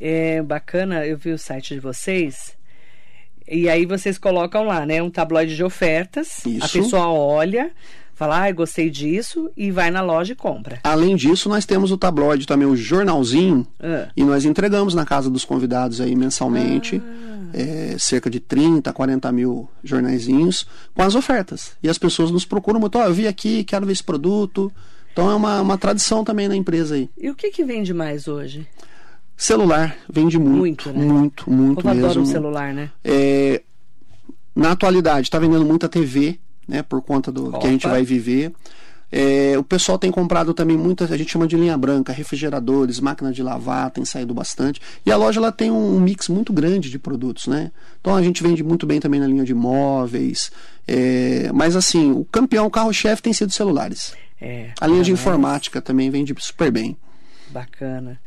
É 0.00 0.40
bacana, 0.42 1.04
eu 1.06 1.18
vi 1.18 1.32
o 1.32 1.38
site 1.38 1.74
de 1.74 1.80
vocês. 1.80 2.57
E 3.50 3.68
aí 3.68 3.86
vocês 3.86 4.18
colocam 4.18 4.64
lá, 4.64 4.84
né, 4.86 5.02
um 5.02 5.10
tabloide 5.10 5.54
de 5.56 5.64
ofertas. 5.64 6.40
A 6.44 6.48
Isso. 6.48 6.72
pessoa 6.80 7.08
olha, 7.08 7.70
fala, 8.14 8.44
ah, 8.46 8.52
gostei 8.52 8.90
disso, 8.90 9.50
e 9.56 9.70
vai 9.70 9.90
na 9.90 10.02
loja 10.02 10.32
e 10.32 10.36
compra. 10.36 10.80
Além 10.84 11.16
disso, 11.16 11.48
nós 11.48 11.64
temos 11.64 11.90
o 11.92 11.96
tabloide 11.96 12.46
também, 12.46 12.66
o 12.68 12.76
jornalzinho, 12.76 13.66
Ah. 13.82 14.08
e 14.16 14.22
nós 14.24 14.44
entregamos 14.44 14.94
na 14.94 15.04
casa 15.06 15.30
dos 15.30 15.44
convidados 15.44 16.00
aí 16.00 16.14
mensalmente. 16.16 17.00
é, 17.54 17.96
cerca 17.98 18.28
de 18.28 18.40
30, 18.40 18.92
40 18.92 19.32
mil 19.32 19.70
jornaizinhos 19.82 20.66
com 20.94 21.00
as 21.02 21.14
ofertas. 21.14 21.72
E 21.82 21.88
as 21.88 21.96
pessoas 21.96 22.30
nos 22.30 22.44
procuram 22.44 22.78
muito, 22.78 22.98
ó, 22.98 23.04
eu 23.06 23.14
vi 23.14 23.26
aqui, 23.26 23.64
quero 23.64 23.86
ver 23.86 23.92
esse 23.92 24.04
produto. 24.04 24.70
Então 25.14 25.30
é 25.30 25.34
uma, 25.34 25.58
uma 25.62 25.78
tradição 25.78 26.22
também 26.22 26.46
na 26.46 26.54
empresa 26.54 26.94
aí. 26.96 27.08
E 27.16 27.30
o 27.30 27.34
que 27.34 27.50
que 27.50 27.64
vende 27.64 27.94
mais 27.94 28.28
hoje? 28.28 28.66
Celular 29.40 29.96
vende 30.12 30.36
muito, 30.38 30.58
Muito, 30.58 30.92
né? 30.92 31.04
muito, 31.04 31.50
muito, 31.50 31.86
O 31.86 31.88
adora 31.88 32.06
mesmo. 32.08 32.22
um 32.22 32.26
celular, 32.26 32.74
né? 32.74 32.90
É, 33.04 33.62
na 34.54 34.72
atualidade, 34.72 35.28
está 35.28 35.38
vendendo 35.38 35.64
muita 35.64 35.88
TV, 35.88 36.38
né? 36.66 36.82
Por 36.82 37.00
conta 37.00 37.30
do 37.30 37.52
que 37.52 37.66
a 37.66 37.70
gente 37.70 37.86
Opa. 37.86 37.94
vai 37.94 38.02
viver. 38.04 38.52
É, 39.10 39.54
o 39.56 39.62
pessoal 39.62 39.96
tem 39.98 40.10
comprado 40.10 40.52
também 40.52 40.76
muita, 40.76 41.04
a 41.04 41.16
gente 41.16 41.30
chama 41.30 41.46
de 41.46 41.56
linha 41.56 41.78
branca, 41.78 42.12
refrigeradores, 42.12 43.00
máquina 43.00 43.32
de 43.32 43.42
lavar, 43.42 43.90
tem 43.92 44.04
saído 44.04 44.34
bastante. 44.34 44.80
E 45.06 45.10
a 45.12 45.16
loja 45.16 45.38
ela 45.40 45.50
tem 45.52 45.70
um 45.70 45.98
mix 46.00 46.28
muito 46.28 46.52
grande 46.52 46.90
de 46.90 46.98
produtos, 46.98 47.46
né? 47.46 47.70
Então 48.00 48.14
a 48.16 48.22
gente 48.22 48.42
vende 48.42 48.62
muito 48.64 48.86
bem 48.86 48.98
também 49.00 49.20
na 49.20 49.26
linha 49.26 49.44
de 49.44 49.54
móveis. 49.54 50.50
é, 50.86 51.50
mas 51.54 51.76
assim, 51.76 52.10
o 52.10 52.24
campeão, 52.24 52.66
o 52.66 52.70
carro-chefe 52.70 53.22
tem 53.22 53.32
sido 53.32 53.52
celulares. 53.52 54.14
É. 54.40 54.72
A 54.80 54.86
linha 54.86 55.02
de 55.04 55.10
Ah, 55.12 55.14
informática 55.14 55.80
também 55.80 56.10
vende 56.10 56.34
super 56.38 56.70
bem. 56.72 56.96
Bacana. 57.50 58.18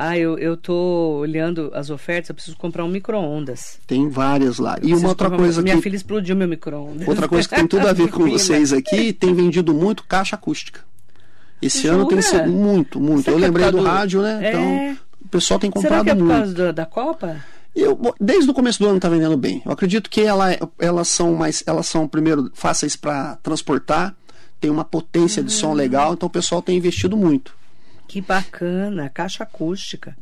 Ah, 0.00 0.16
eu, 0.16 0.38
eu 0.38 0.56
tô 0.56 1.18
olhando 1.20 1.72
as 1.74 1.90
ofertas, 1.90 2.28
eu 2.28 2.34
preciso 2.36 2.56
comprar 2.56 2.84
um 2.84 2.88
micro-ondas. 2.88 3.80
Tem 3.84 4.08
várias 4.08 4.58
lá. 4.58 4.78
Eu 4.80 4.90
E 4.90 4.94
uma 4.94 5.08
outra 5.08 5.28
coisa 5.28 5.60
Minha 5.60 5.74
que 5.74 5.82
filha 5.82 5.96
explodiu 5.96 6.36
meu 6.36 6.46
micro-ondas. 6.46 7.08
Outra 7.08 7.26
coisa 7.26 7.48
que 7.48 7.54
tem 7.56 7.66
tudo 7.66 7.88
a 7.88 7.92
ver 7.92 8.08
com 8.08 8.24
vocês 8.30 8.72
aqui, 8.72 9.12
tem 9.12 9.34
vendido 9.34 9.74
muito 9.74 10.04
caixa 10.04 10.36
acústica. 10.36 10.80
Esse 11.60 11.82
Jura? 11.82 11.94
ano 11.94 12.06
tem 12.06 12.22
sido 12.22 12.48
muito, 12.48 13.00
muito. 13.00 13.24
Será 13.24 13.36
Eu 13.36 13.38
é 13.40 13.46
lembrei 13.46 13.64
por 13.66 13.72
do 13.72 13.78
do- 13.78 13.84
rádio, 13.84 14.22
né? 14.22 14.40
É. 14.40 14.48
Então, 14.50 14.96
o 15.24 15.28
pessoal 15.28 15.58
tem 15.58 15.68
Será 15.72 15.82
comprado 15.82 16.04
que 16.04 16.10
é 16.10 16.14
por 16.14 16.24
muito. 16.24 16.38
causa 16.38 16.54
da, 16.54 16.70
da 16.72 16.86
Copa? 16.86 17.36
Eu, 17.74 18.00
desde 18.20 18.48
o 18.48 18.54
começo 18.54 18.78
do 18.78 18.86
ano 18.86 18.98
está 18.98 19.08
vendendo 19.08 19.36
bem. 19.36 19.60
Eu 19.66 19.72
acredito 19.72 20.08
que 20.08 20.20
ela, 20.20 20.56
elas 20.78 21.08
são 21.08 21.34
mais, 21.34 21.64
elas 21.66 21.86
são 21.86 22.06
primeiro 22.06 22.50
fáceis 22.54 22.94
para 22.94 23.34
transportar, 23.42 24.14
tem 24.60 24.70
uma 24.70 24.84
potência 24.84 25.42
de 25.42 25.52
Uhum. 25.52 25.58
som 25.60 25.72
legal, 25.74 26.12
então 26.14 26.28
o 26.28 26.30
pessoal 26.30 26.62
tem 26.62 26.76
investido 26.76 27.16
muito. 27.16 27.57
Que 28.08 28.20
bacana, 28.20 29.08
caixa 29.08 29.44
acústica. 29.44 30.16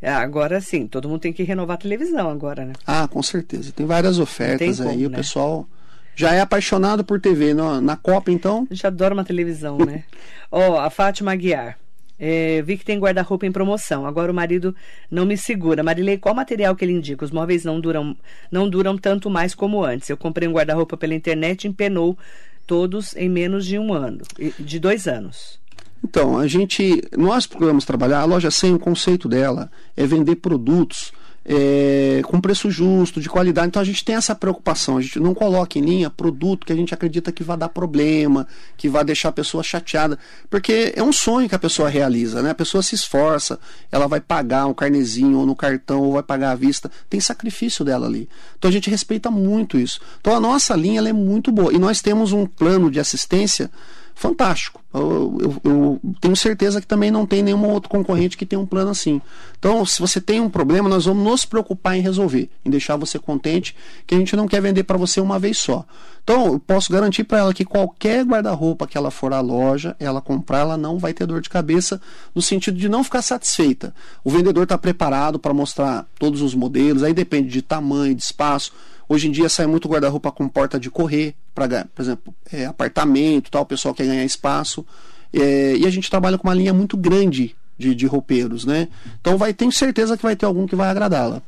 É, 0.00 0.10
Agora 0.10 0.60
sim, 0.60 0.88
todo 0.88 1.08
mundo 1.08 1.20
tem 1.20 1.32
que 1.32 1.44
renovar 1.44 1.76
a 1.76 1.80
televisão 1.80 2.28
agora, 2.28 2.64
né? 2.64 2.72
Ah, 2.84 3.06
com 3.06 3.22
certeza. 3.22 3.70
Tem 3.72 3.86
várias 3.86 4.18
ofertas 4.18 4.78
tem 4.78 4.88
aí, 4.88 4.94
como, 4.94 5.06
o 5.06 5.10
né? 5.10 5.16
pessoal 5.16 5.68
já 6.16 6.34
é 6.34 6.40
apaixonado 6.40 7.04
por 7.04 7.20
TV. 7.20 7.54
Na, 7.54 7.80
na 7.80 7.96
Copa, 7.96 8.32
então, 8.32 8.66
A 8.68 8.74
gente 8.74 8.86
adora 8.86 9.14
uma 9.14 9.24
televisão, 9.24 9.78
né? 9.78 10.02
Ó, 10.50 10.78
a 10.80 10.90
Fátima 10.90 11.32
Aguiar. 11.32 11.78
É, 12.18 12.62
vi 12.62 12.76
que 12.76 12.84
tem 12.84 12.98
guarda-roupa 12.98 13.46
em 13.46 13.52
promoção. 13.52 14.04
Agora 14.04 14.30
o 14.30 14.34
marido 14.34 14.74
não 15.10 15.24
me 15.24 15.36
segura. 15.36 15.82
Marilei, 15.82 16.18
qual 16.18 16.34
material 16.34 16.74
que 16.76 16.84
ele 16.84 16.92
indica? 16.92 17.24
Os 17.24 17.30
móveis 17.30 17.64
não 17.64 17.80
duram, 17.80 18.16
não 18.50 18.68
duram 18.68 18.98
tanto 18.98 19.30
mais 19.30 19.54
como 19.54 19.84
antes. 19.84 20.08
Eu 20.08 20.16
comprei 20.16 20.48
um 20.48 20.52
guarda-roupa 20.52 20.96
pela 20.96 21.14
internet 21.14 21.64
e 21.64 21.68
empenou 21.68 22.18
todos 22.66 23.14
em 23.16 23.28
menos 23.28 23.66
de 23.66 23.78
um 23.78 23.92
ano, 23.92 24.20
de 24.58 24.78
dois 24.78 25.08
anos. 25.08 25.61
Então, 26.04 26.38
a 26.38 26.46
gente, 26.46 27.02
nós 27.16 27.46
procuramos 27.46 27.84
trabalhar, 27.84 28.20
a 28.20 28.24
loja 28.24 28.50
100, 28.50 28.74
o 28.74 28.78
conceito 28.78 29.28
dela 29.28 29.70
é 29.96 30.06
vender 30.06 30.36
produtos 30.36 31.12
é, 31.44 32.22
com 32.24 32.40
preço 32.40 32.70
justo, 32.70 33.20
de 33.20 33.28
qualidade. 33.28 33.68
Então 33.68 33.82
a 33.82 33.84
gente 33.84 34.04
tem 34.04 34.14
essa 34.14 34.34
preocupação, 34.34 34.98
a 34.98 35.00
gente 35.00 35.18
não 35.18 35.34
coloca 35.34 35.78
em 35.78 35.82
linha 35.82 36.10
produto 36.10 36.66
que 36.66 36.72
a 36.72 36.76
gente 36.76 36.94
acredita 36.94 37.32
que 37.32 37.42
vai 37.42 37.56
dar 37.56 37.68
problema, 37.68 38.46
que 38.76 38.88
vai 38.88 39.04
deixar 39.04 39.30
a 39.30 39.32
pessoa 39.32 39.62
chateada, 39.62 40.18
porque 40.48 40.92
é 40.96 41.02
um 41.02 41.12
sonho 41.12 41.48
que 41.48 41.54
a 41.54 41.58
pessoa 41.58 41.88
realiza, 41.88 42.42
né? 42.42 42.50
A 42.50 42.54
pessoa 42.54 42.82
se 42.82 42.94
esforça, 42.94 43.58
ela 43.90 44.06
vai 44.06 44.20
pagar 44.20 44.66
um 44.66 44.74
carnezinho 44.74 45.38
ou 45.38 45.46
no 45.46 45.56
cartão 45.56 46.00
ou 46.00 46.12
vai 46.12 46.22
pagar 46.22 46.52
à 46.52 46.54
vista, 46.54 46.90
tem 47.10 47.20
sacrifício 47.20 47.84
dela 47.84 48.06
ali. 48.06 48.28
Então 48.58 48.68
a 48.68 48.72
gente 48.72 48.88
respeita 48.88 49.30
muito 49.30 49.78
isso. 49.78 50.00
Então 50.20 50.34
a 50.34 50.40
nossa 50.40 50.74
linha 50.74 51.00
é 51.00 51.12
muito 51.12 51.50
boa 51.50 51.72
e 51.72 51.78
nós 51.78 52.00
temos 52.00 52.32
um 52.32 52.46
plano 52.46 52.90
de 52.90 53.00
assistência 53.00 53.70
fantástico. 54.14 54.80
Eu, 54.94 55.38
eu- 55.40 55.60
eu 55.64 56.00
tenho 56.20 56.36
certeza 56.36 56.80
que 56.80 56.86
também 56.86 57.10
não 57.10 57.24
tem 57.26 57.42
nenhum 57.42 57.64
outro 57.70 57.88
concorrente 57.88 58.36
que 58.36 58.44
tenha 58.44 58.60
um 58.60 58.66
plano 58.66 58.90
assim. 58.90 59.20
Então, 59.58 59.84
se 59.86 60.00
você 60.00 60.20
tem 60.20 60.38
um 60.40 60.50
problema, 60.50 60.88
nós 60.88 61.06
vamos 61.06 61.24
nos 61.24 61.44
preocupar 61.44 61.96
em 61.96 62.00
resolver, 62.02 62.50
em 62.64 62.70
deixar 62.70 62.96
você 62.96 63.18
contente, 63.18 63.74
que 64.06 64.14
a 64.14 64.18
gente 64.18 64.36
não 64.36 64.46
quer 64.46 64.60
vender 64.60 64.82
para 64.84 64.98
você 64.98 65.20
uma 65.20 65.38
vez 65.38 65.56
só. 65.58 65.84
Então, 66.22 66.46
eu 66.52 66.58
posso 66.60 66.92
garantir 66.92 67.24
para 67.24 67.38
ela 67.38 67.54
que 67.54 67.64
qualquer 67.64 68.24
guarda-roupa 68.24 68.86
que 68.86 68.96
ela 68.96 69.10
for 69.10 69.32
à 69.32 69.40
loja, 69.40 69.96
ela 69.98 70.20
comprar, 70.20 70.58
ela 70.60 70.76
não 70.76 70.98
vai 70.98 71.12
ter 71.12 71.26
dor 71.26 71.40
de 71.40 71.48
cabeça, 71.48 72.00
no 72.34 72.40
sentido 72.42 72.76
de 72.78 72.88
não 72.88 73.02
ficar 73.02 73.22
satisfeita. 73.22 73.92
O 74.22 74.30
vendedor 74.30 74.64
está 74.64 74.78
preparado 74.78 75.38
para 75.38 75.54
mostrar 75.54 76.06
todos 76.18 76.42
os 76.42 76.54
modelos, 76.54 77.02
aí 77.02 77.12
depende 77.14 77.48
de 77.48 77.62
tamanho, 77.62 78.14
de 78.14 78.22
espaço. 78.22 78.72
Hoje 79.08 79.28
em 79.28 79.30
dia 79.30 79.48
sai 79.48 79.66
muito 79.66 79.88
guarda-roupa 79.88 80.30
com 80.32 80.48
porta 80.48 80.78
de 80.78 80.90
correr, 80.90 81.34
para, 81.54 81.84
por 81.94 82.02
exemplo, 82.02 82.34
é, 82.52 82.66
apartamento, 82.66 83.50
tal, 83.50 83.62
o 83.62 83.66
pessoal 83.66 83.94
quer 83.94 84.06
ganhar 84.06 84.24
espaço. 84.24 84.84
É, 85.32 85.76
e 85.76 85.86
a 85.86 85.90
gente 85.90 86.10
trabalha 86.10 86.38
com 86.38 86.48
uma 86.48 86.54
linha 86.54 86.72
muito 86.72 86.96
grande 86.96 87.54
de, 87.78 87.94
de 87.94 88.06
roupeiros, 88.06 88.64
né? 88.64 88.88
Então 89.20 89.36
vai, 89.36 89.52
tenho 89.52 89.72
certeza 89.72 90.16
que 90.16 90.22
vai 90.22 90.36
ter 90.36 90.46
algum 90.46 90.66
que 90.66 90.76
vai 90.76 90.88
agradá-la. 90.88 91.42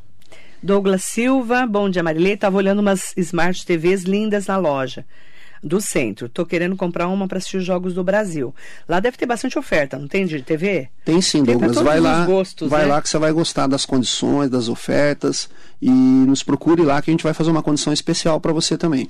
Douglas 0.62 1.04
Silva, 1.04 1.66
bom 1.66 1.90
dia 1.90 2.02
Marilê, 2.02 2.32
estava 2.32 2.56
olhando 2.56 2.78
umas 2.78 3.12
Smart 3.16 3.66
TVs 3.66 4.04
lindas 4.04 4.46
na 4.46 4.56
loja 4.56 5.04
do 5.64 5.80
centro. 5.80 6.28
Tô 6.28 6.44
querendo 6.44 6.76
comprar 6.76 7.08
uma 7.08 7.26
para 7.26 7.38
assistir 7.38 7.56
os 7.56 7.64
jogos 7.64 7.94
do 7.94 8.04
Brasil. 8.04 8.54
Lá 8.86 9.00
deve 9.00 9.16
ter 9.16 9.26
bastante 9.26 9.58
oferta, 9.58 9.98
não 9.98 10.06
tem 10.06 10.26
de 10.26 10.42
TV? 10.42 10.88
Tem 11.04 11.20
sim, 11.22 11.42
Tem 11.44 11.56
Douglas. 11.56 11.82
Vai 11.82 11.98
lá, 11.98 12.26
gostos, 12.26 12.68
vai 12.68 12.82
né? 12.82 12.92
lá 12.92 13.02
que 13.02 13.08
você 13.08 13.18
vai 13.18 13.32
gostar 13.32 13.66
das 13.66 13.86
condições, 13.86 14.50
das 14.50 14.68
ofertas 14.68 15.48
e 15.80 15.90
nos 15.90 16.42
procure 16.42 16.82
lá 16.82 17.00
que 17.00 17.10
a 17.10 17.12
gente 17.12 17.24
vai 17.24 17.32
fazer 17.32 17.50
uma 17.50 17.62
condição 17.62 17.92
especial 17.92 18.38
para 18.40 18.52
você 18.52 18.76
também. 18.76 19.08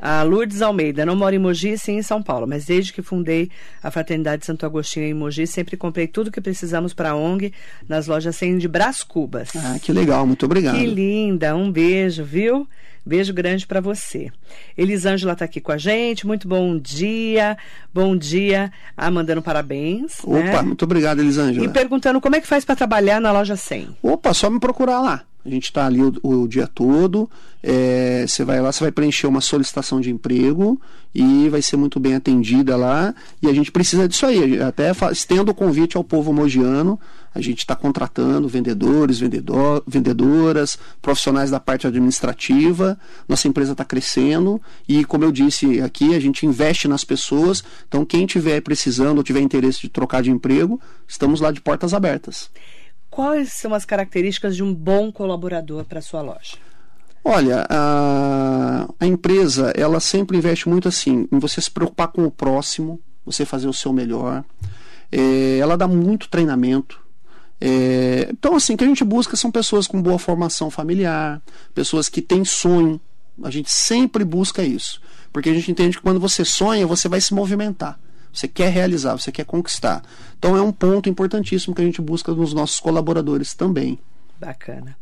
A 0.00 0.22
Lourdes 0.22 0.62
Almeida, 0.62 1.06
não 1.06 1.16
moro 1.16 1.34
em 1.34 1.38
Mogi, 1.38 1.78
sim 1.78 1.96
em 1.96 2.02
São 2.02 2.22
Paulo, 2.22 2.46
mas 2.46 2.66
desde 2.66 2.92
que 2.92 3.02
fundei 3.02 3.50
a 3.82 3.90
Fraternidade 3.90 4.44
Santo 4.44 4.66
Agostinho 4.66 5.06
em 5.06 5.14
Mogi, 5.14 5.46
sempre 5.46 5.76
comprei 5.76 6.06
tudo 6.06 6.30
que 6.30 6.40
precisamos 6.40 6.92
para 6.92 7.10
a 7.10 7.16
ONG 7.16 7.52
nas 7.88 8.06
lojas 8.06 8.36
100 8.36 8.58
de 8.58 8.68
Brás 8.68 9.02
Cubas. 9.02 9.50
Ah, 9.56 9.78
que 9.80 9.92
legal, 9.92 10.26
muito 10.26 10.44
obrigado. 10.44 10.76
Que 10.76 10.86
linda, 10.86 11.56
um 11.56 11.70
beijo, 11.70 12.24
viu? 12.24 12.68
Beijo 13.06 13.32
grande 13.32 13.64
para 13.64 13.80
você. 13.80 14.32
Elisângela 14.76 15.34
está 15.34 15.44
aqui 15.44 15.60
com 15.60 15.70
a 15.70 15.78
gente, 15.78 16.26
muito 16.26 16.48
bom 16.48 16.76
dia. 16.76 17.56
Bom 17.94 18.16
dia, 18.16 18.72
ah, 18.96 19.10
mandando 19.12 19.40
parabéns. 19.40 20.18
Opa, 20.24 20.38
né? 20.40 20.62
muito 20.62 20.84
obrigado, 20.84 21.20
Elisângela. 21.20 21.64
E 21.64 21.68
perguntando 21.68 22.20
como 22.20 22.34
é 22.34 22.40
que 22.40 22.48
faz 22.48 22.64
para 22.64 22.74
trabalhar 22.74 23.20
na 23.20 23.30
loja 23.30 23.54
100. 23.54 23.96
Opa, 24.02 24.34
só 24.34 24.50
me 24.50 24.58
procurar 24.58 25.00
lá. 25.00 25.22
A 25.46 25.50
gente 25.50 25.64
está 25.66 25.86
ali 25.86 26.02
o, 26.02 26.12
o 26.22 26.48
dia 26.48 26.66
todo. 26.66 27.30
é, 27.62 28.26
Você 28.26 28.44
vai 28.44 28.60
lá, 28.60 28.72
você 28.72 28.82
vai 28.82 28.90
preencher 28.90 29.28
uma 29.28 29.40
solicitação 29.40 30.00
de 30.00 30.10
emprego 30.10 30.80
e 31.14 31.48
vai 31.48 31.62
ser 31.62 31.76
muito 31.76 32.00
bem 32.00 32.16
atendida 32.16 32.76
lá. 32.76 33.14
E 33.40 33.48
a 33.48 33.52
gente 33.52 33.70
precisa 33.70 34.08
disso 34.08 34.26
aí. 34.26 34.60
Até 34.60 34.90
estendo 35.12 35.52
o 35.52 35.54
convite 35.54 35.96
ao 35.96 36.02
povo 36.02 36.32
mogiano. 36.32 36.98
A 37.32 37.40
gente 37.40 37.58
está 37.58 37.76
contratando 37.76 38.48
vendedores, 38.48 39.20
vendedor, 39.20 39.84
vendedoras, 39.86 40.76
profissionais 41.00 41.50
da 41.50 41.60
parte 41.60 41.86
administrativa. 41.86 42.98
Nossa 43.28 43.46
empresa 43.46 43.72
está 43.72 43.84
crescendo 43.84 44.60
e, 44.88 45.04
como 45.04 45.22
eu 45.22 45.30
disse 45.30 45.80
aqui, 45.80 46.14
a 46.14 46.20
gente 46.20 46.44
investe 46.44 46.88
nas 46.88 47.04
pessoas. 47.04 47.62
Então, 47.86 48.04
quem 48.04 48.26
tiver 48.26 48.60
precisando 48.62 49.18
ou 49.18 49.22
tiver 49.22 49.40
interesse 49.40 49.82
de 49.82 49.88
trocar 49.90 50.22
de 50.22 50.30
emprego, 50.30 50.80
estamos 51.06 51.40
lá 51.40 51.52
de 51.52 51.60
portas 51.60 51.94
abertas. 51.94 52.50
Quais 53.16 53.54
são 53.54 53.72
as 53.72 53.86
características 53.86 54.54
de 54.54 54.62
um 54.62 54.74
bom 54.74 55.10
colaborador 55.10 55.86
para 55.86 56.02
sua 56.02 56.20
loja? 56.20 56.58
Olha, 57.24 57.66
a, 57.70 58.86
a 59.00 59.06
empresa, 59.06 59.72
ela 59.74 60.00
sempre 60.00 60.36
investe 60.36 60.68
muito 60.68 60.86
assim, 60.86 61.26
em 61.32 61.38
você 61.38 61.58
se 61.62 61.70
preocupar 61.70 62.08
com 62.08 62.26
o 62.26 62.30
próximo, 62.30 63.00
você 63.24 63.46
fazer 63.46 63.68
o 63.68 63.72
seu 63.72 63.90
melhor. 63.90 64.44
É, 65.10 65.56
ela 65.56 65.78
dá 65.78 65.88
muito 65.88 66.28
treinamento. 66.28 67.00
É, 67.58 68.28
então, 68.30 68.54
assim, 68.54 68.74
o 68.74 68.76
que 68.76 68.84
a 68.84 68.86
gente 68.86 69.02
busca 69.02 69.34
são 69.34 69.50
pessoas 69.50 69.86
com 69.86 70.02
boa 70.02 70.18
formação 70.18 70.70
familiar, 70.70 71.40
pessoas 71.74 72.10
que 72.10 72.20
têm 72.20 72.44
sonho. 72.44 73.00
A 73.42 73.50
gente 73.50 73.72
sempre 73.72 74.26
busca 74.26 74.62
isso. 74.62 75.00
Porque 75.32 75.48
a 75.48 75.54
gente 75.54 75.70
entende 75.70 75.96
que 75.96 76.02
quando 76.02 76.20
você 76.20 76.44
sonha, 76.44 76.86
você 76.86 77.08
vai 77.08 77.22
se 77.22 77.32
movimentar. 77.32 77.98
Você 78.36 78.46
quer 78.46 78.70
realizar, 78.70 79.16
você 79.16 79.32
quer 79.32 79.46
conquistar. 79.46 80.02
Então 80.38 80.54
é 80.54 80.60
um 80.60 80.70
ponto 80.70 81.08
importantíssimo 81.08 81.74
que 81.74 81.80
a 81.80 81.84
gente 81.84 82.02
busca 82.02 82.34
nos 82.34 82.52
nossos 82.52 82.78
colaboradores 82.78 83.54
também. 83.54 83.98
Bacana. 84.38 84.94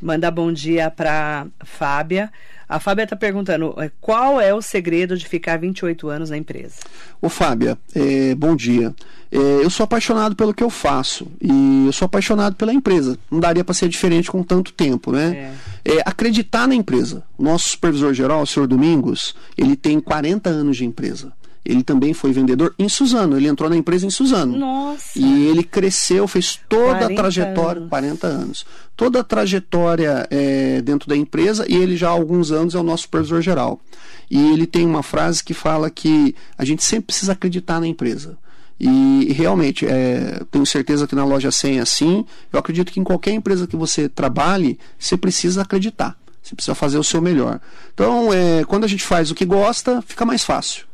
Manda 0.00 0.30
bom 0.30 0.50
dia 0.50 0.90
para 0.90 1.46
Fábia. 1.62 2.32
A 2.66 2.80
Fábia 2.80 3.02
está 3.02 3.14
perguntando 3.14 3.74
eh, 3.76 3.90
qual 4.00 4.40
é 4.40 4.54
o 4.54 4.62
segredo 4.62 5.14
de 5.18 5.26
ficar 5.26 5.58
28 5.58 6.08
anos 6.08 6.30
na 6.30 6.38
empresa. 6.38 6.76
Ô 7.20 7.28
Fábia, 7.28 7.76
é, 7.94 8.34
bom 8.34 8.56
dia. 8.56 8.94
É, 9.30 9.36
eu 9.36 9.68
sou 9.68 9.84
apaixonado 9.84 10.34
pelo 10.34 10.54
que 10.54 10.62
eu 10.62 10.70
faço 10.70 11.30
e 11.38 11.84
eu 11.86 11.92
sou 11.92 12.06
apaixonado 12.06 12.56
pela 12.56 12.72
empresa. 12.72 13.18
Não 13.30 13.40
daria 13.40 13.62
para 13.62 13.74
ser 13.74 13.88
diferente 13.88 14.30
com 14.30 14.42
tanto 14.42 14.72
tempo, 14.72 15.12
né? 15.12 15.54
É, 15.84 16.00
acreditar 16.06 16.66
na 16.66 16.74
empresa. 16.74 17.22
O 17.36 17.42
nosso 17.42 17.68
supervisor 17.68 18.14
geral, 18.14 18.42
o 18.42 18.46
senhor 18.46 18.66
Domingos, 18.66 19.34
ele 19.58 19.76
tem 19.76 20.00
40 20.00 20.48
anos 20.48 20.78
de 20.78 20.86
empresa. 20.86 21.32
Ele 21.64 21.82
também 21.82 22.14
foi 22.14 22.32
vendedor 22.32 22.74
em 22.78 22.88
Suzano. 22.88 23.36
Ele 23.36 23.48
entrou 23.48 23.68
na 23.68 23.76
empresa 23.76 24.06
em 24.06 24.10
Suzano. 24.10 24.56
Nossa! 24.56 25.18
E 25.18 25.48
ele 25.48 25.62
cresceu, 25.62 26.26
fez 26.26 26.58
toda 26.68 26.92
a 26.92 26.98
40 27.00 27.14
trajetória, 27.14 27.80
anos. 27.80 27.90
40 27.90 28.26
anos, 28.26 28.66
toda 28.96 29.20
a 29.20 29.24
trajetória 29.24 30.26
é, 30.30 30.80
dentro 30.80 31.08
da 31.08 31.16
empresa 31.16 31.66
e 31.68 31.76
ele 31.76 31.96
já 31.96 32.08
há 32.08 32.12
alguns 32.12 32.50
anos 32.50 32.74
é 32.74 32.78
o 32.78 32.82
nosso 32.82 33.02
supervisor 33.02 33.42
geral. 33.42 33.80
E 34.30 34.52
ele 34.52 34.66
tem 34.66 34.86
uma 34.86 35.02
frase 35.02 35.44
que 35.44 35.52
fala 35.52 35.90
que 35.90 36.34
a 36.56 36.64
gente 36.64 36.82
sempre 36.82 37.06
precisa 37.06 37.32
acreditar 37.32 37.80
na 37.80 37.86
empresa. 37.86 38.38
E, 38.78 39.26
e 39.28 39.32
realmente, 39.32 39.84
é, 39.86 40.40
tenho 40.50 40.64
certeza 40.64 41.06
que 41.06 41.14
na 41.14 41.24
loja 41.24 41.50
100 41.50 41.78
é 41.78 41.82
assim. 41.82 42.24
Eu 42.50 42.58
acredito 42.58 42.90
que 42.90 42.98
em 42.98 43.04
qualquer 43.04 43.32
empresa 43.32 43.66
que 43.66 43.76
você 43.76 44.08
trabalhe, 44.08 44.78
você 44.98 45.18
precisa 45.18 45.60
acreditar. 45.60 46.16
Você 46.42 46.54
precisa 46.54 46.74
fazer 46.74 46.96
o 46.96 47.04
seu 47.04 47.20
melhor. 47.20 47.60
Então, 47.92 48.32
é, 48.32 48.64
quando 48.64 48.84
a 48.84 48.88
gente 48.88 49.04
faz 49.04 49.30
o 49.30 49.34
que 49.34 49.44
gosta, 49.44 50.00
fica 50.00 50.24
mais 50.24 50.42
fácil. 50.42 50.86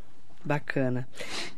Bacana. 0.47 1.07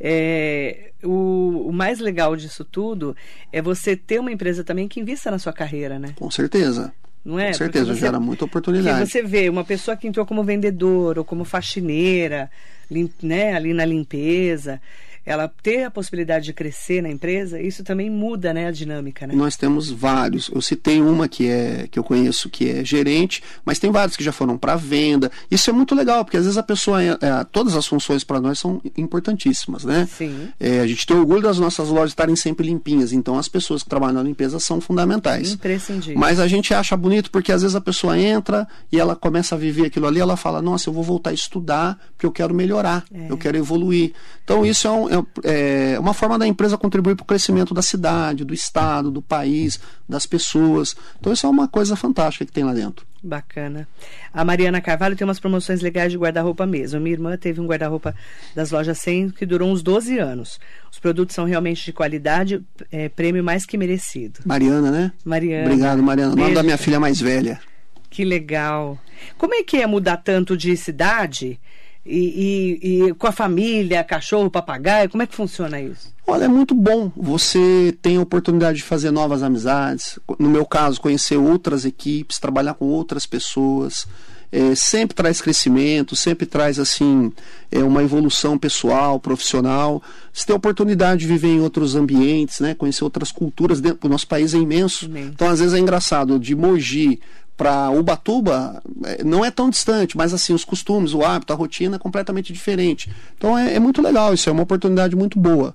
É, 0.00 0.90
o, 1.04 1.66
o 1.68 1.72
mais 1.72 2.00
legal 2.00 2.34
disso 2.34 2.64
tudo 2.64 3.16
é 3.52 3.62
você 3.62 3.94
ter 3.96 4.18
uma 4.18 4.32
empresa 4.32 4.64
também 4.64 4.88
que 4.88 4.98
invista 5.00 5.30
na 5.30 5.38
sua 5.38 5.52
carreira, 5.52 5.98
né? 5.98 6.12
Com 6.16 6.30
certeza. 6.30 6.92
Não 7.24 7.38
é? 7.38 7.48
Com 7.48 7.54
certeza, 7.54 7.84
Porque 7.86 7.94
você- 8.00 8.06
gera 8.06 8.18
muita 8.18 8.44
oportunidade. 8.46 9.08
você 9.08 9.22
vê 9.22 9.48
uma 9.48 9.62
pessoa 9.64 9.96
que 9.96 10.08
entrou 10.08 10.26
como 10.26 10.42
vendedor 10.42 11.18
ou 11.18 11.24
como 11.24 11.44
faxineira, 11.44 12.50
lim- 12.90 13.12
né, 13.22 13.54
ali 13.54 13.72
na 13.74 13.84
limpeza, 13.84 14.80
ela 15.24 15.52
ter 15.62 15.84
a 15.84 15.90
possibilidade 15.90 16.44
de 16.46 16.52
crescer 16.52 17.02
na 17.02 17.10
empresa, 17.10 17.60
isso 17.60 17.84
também 17.84 18.08
muda, 18.10 18.52
né, 18.54 18.66
a 18.66 18.70
dinâmica, 18.70 19.26
né? 19.26 19.34
Nós 19.34 19.56
temos 19.56 19.90
vários. 19.90 20.48
Eu 20.48 20.60
citei 20.62 21.00
uma 21.00 21.28
que 21.28 21.48
é 21.48 21.86
que 21.90 21.98
eu 21.98 22.04
conheço 22.04 22.48
que 22.48 22.68
é 22.70 22.84
gerente, 22.84 23.42
mas 23.64 23.78
tem 23.78 23.90
vários 23.90 24.16
que 24.16 24.24
já 24.24 24.32
foram 24.32 24.56
para 24.58 24.76
venda. 24.76 25.30
Isso 25.50 25.68
é 25.70 25.72
muito 25.72 25.94
legal, 25.94 26.24
porque 26.24 26.36
às 26.36 26.44
vezes 26.44 26.58
a 26.58 26.62
pessoa, 26.62 27.02
é, 27.02 27.08
é, 27.20 27.44
todas 27.50 27.74
as 27.76 27.86
funções 27.86 28.24
para 28.24 28.40
nós 28.40 28.58
são 28.58 28.80
importantíssimas, 28.96 29.84
né? 29.84 30.08
Sim. 30.10 30.48
É, 30.58 30.80
a 30.80 30.86
gente 30.86 31.06
tem 31.06 31.16
orgulho 31.16 31.42
das 31.42 31.58
nossas 31.58 31.88
lojas 31.88 32.10
estarem 32.10 32.36
sempre 32.36 32.66
limpinhas, 32.66 33.12
então 33.12 33.38
as 33.38 33.48
pessoas 33.48 33.82
que 33.82 33.88
trabalham 33.88 34.14
na 34.14 34.22
limpeza 34.22 34.58
são 34.58 34.80
fundamentais. 34.80 35.52
Imprescindível. 35.52 36.18
Mas 36.18 36.40
a 36.40 36.46
gente 36.48 36.72
acha 36.72 36.96
bonito 36.96 37.30
porque 37.30 37.52
às 37.52 37.62
vezes 37.62 37.74
a 37.76 37.80
pessoa 37.80 38.18
entra 38.18 38.66
e 38.90 38.98
ela 38.98 39.14
começa 39.14 39.54
a 39.54 39.58
viver 39.58 39.86
aquilo 39.86 40.06
ali, 40.06 40.20
ela 40.20 40.36
fala, 40.36 40.62
nossa, 40.62 40.88
eu 40.88 40.92
vou 40.94 41.02
voltar 41.04 41.30
a 41.30 41.32
estudar 41.34 41.98
porque 42.12 42.26
eu 42.26 42.32
quero 42.32 42.54
melhorar, 42.54 43.04
eu 43.28 43.36
quero 43.36 43.56
evoluir. 43.56 44.12
Então 44.44 44.64
isso 44.66 44.86
é, 44.86 44.90
um- 44.90 45.08
é 45.10 45.94
é 45.94 45.98
uma 45.98 46.14
forma 46.14 46.38
da 46.38 46.46
empresa 46.46 46.78
contribuir 46.78 47.16
para 47.16 47.24
o 47.24 47.26
crescimento 47.26 47.74
da 47.74 47.82
cidade, 47.82 48.44
do 48.44 48.54
estado, 48.54 49.10
do 49.10 49.20
país, 49.20 49.80
das 50.08 50.24
pessoas. 50.24 50.96
Então 51.18 51.32
isso 51.32 51.46
é 51.46 51.50
uma 51.50 51.68
coisa 51.68 51.96
fantástica 51.96 52.46
que 52.46 52.52
tem 52.52 52.64
lá 52.64 52.72
dentro. 52.72 53.04
Bacana. 53.22 53.86
A 54.32 54.44
Mariana 54.44 54.80
Carvalho 54.80 55.14
tem 55.14 55.26
umas 55.26 55.38
promoções 55.38 55.82
legais 55.82 56.10
de 56.10 56.16
guarda-roupa 56.16 56.64
mesmo. 56.64 56.98
Minha 57.00 57.14
irmã 57.14 57.36
teve 57.36 57.60
um 57.60 57.66
guarda-roupa 57.66 58.14
das 58.54 58.70
lojas 58.70 58.96
100 58.98 59.30
que 59.30 59.44
durou 59.44 59.70
uns 59.70 59.82
12 59.82 60.18
anos. 60.18 60.58
Os 60.90 60.98
produtos 60.98 61.34
são 61.34 61.44
realmente 61.44 61.84
de 61.84 61.92
qualidade, 61.92 62.64
é, 62.90 63.10
prêmio 63.10 63.44
mais 63.44 63.66
que 63.66 63.76
merecido. 63.76 64.40
Mariana, 64.46 64.90
né? 64.90 65.12
Mariana. 65.22 65.66
Obrigado, 65.66 66.02
Mariana. 66.02 66.32
O 66.32 66.36
nome 66.36 66.44
Beijo. 66.44 66.54
da 66.54 66.62
minha 66.62 66.78
filha 66.78 66.98
mais 66.98 67.20
velha. 67.20 67.60
Que 68.08 68.24
legal. 68.24 68.98
Como 69.36 69.54
é 69.54 69.62
que 69.62 69.76
é 69.76 69.86
mudar 69.86 70.16
tanto 70.16 70.56
de 70.56 70.74
cidade 70.76 71.60
e, 72.04 72.78
e- 72.82 73.04
e 73.08 73.14
com 73.14 73.26
a 73.26 73.32
família, 73.32 74.02
cachorro, 74.04 74.50
papagaio? 74.50 75.08
Como 75.10 75.22
é 75.22 75.26
que 75.26 75.34
funciona 75.34 75.80
isso? 75.80 76.12
Olha, 76.26 76.44
é 76.44 76.48
muito 76.48 76.74
bom. 76.74 77.10
Você 77.16 77.96
tem 78.00 78.16
a 78.16 78.20
oportunidade 78.22 78.78
de 78.78 78.84
fazer 78.84 79.10
novas 79.10 79.42
amizades. 79.42 80.18
No 80.38 80.48
meu 80.48 80.64
caso, 80.64 81.00
conhecer 81.00 81.36
outras 81.36 81.84
equipes, 81.84 82.38
trabalhar 82.38 82.74
com 82.74 82.86
outras 82.86 83.26
pessoas. 83.26 84.06
É, 84.52 84.74
sempre 84.74 85.14
traz 85.14 85.40
crescimento, 85.40 86.16
sempre 86.16 86.44
traz 86.44 86.80
assim 86.80 87.32
é, 87.70 87.84
uma 87.84 88.02
evolução 88.02 88.58
pessoal, 88.58 89.20
profissional. 89.20 90.02
Você 90.32 90.44
tem 90.46 90.54
a 90.54 90.56
oportunidade 90.56 91.20
de 91.20 91.26
viver 91.28 91.48
em 91.48 91.60
outros 91.60 91.94
ambientes, 91.94 92.58
né? 92.60 92.74
Conhecer 92.74 93.04
outras 93.04 93.30
culturas. 93.30 93.80
Dentro, 93.80 94.08
o 94.08 94.10
nosso 94.10 94.26
país 94.26 94.52
é 94.54 94.58
imenso. 94.58 95.08
Então, 95.14 95.48
às 95.48 95.60
vezes 95.60 95.74
é 95.74 95.78
engraçado. 95.78 96.38
De 96.38 96.54
Mogi 96.56 97.20
para 97.60 97.90
Ubatuba 97.90 98.82
é, 99.04 99.22
não 99.22 99.44
é 99.44 99.50
tão 99.50 99.68
distante, 99.68 100.16
mas 100.16 100.32
assim 100.32 100.54
os 100.54 100.64
costumes, 100.64 101.12
o 101.12 101.22
hábito, 101.22 101.52
a 101.52 101.56
rotina 101.56 101.96
é 101.96 101.98
completamente 101.98 102.54
diferente. 102.54 103.10
Então 103.36 103.56
é, 103.58 103.74
é 103.74 103.78
muito 103.78 104.00
legal. 104.00 104.32
Isso 104.32 104.48
é 104.48 104.52
uma 104.52 104.62
oportunidade 104.62 105.14
muito 105.14 105.38
boa. 105.38 105.74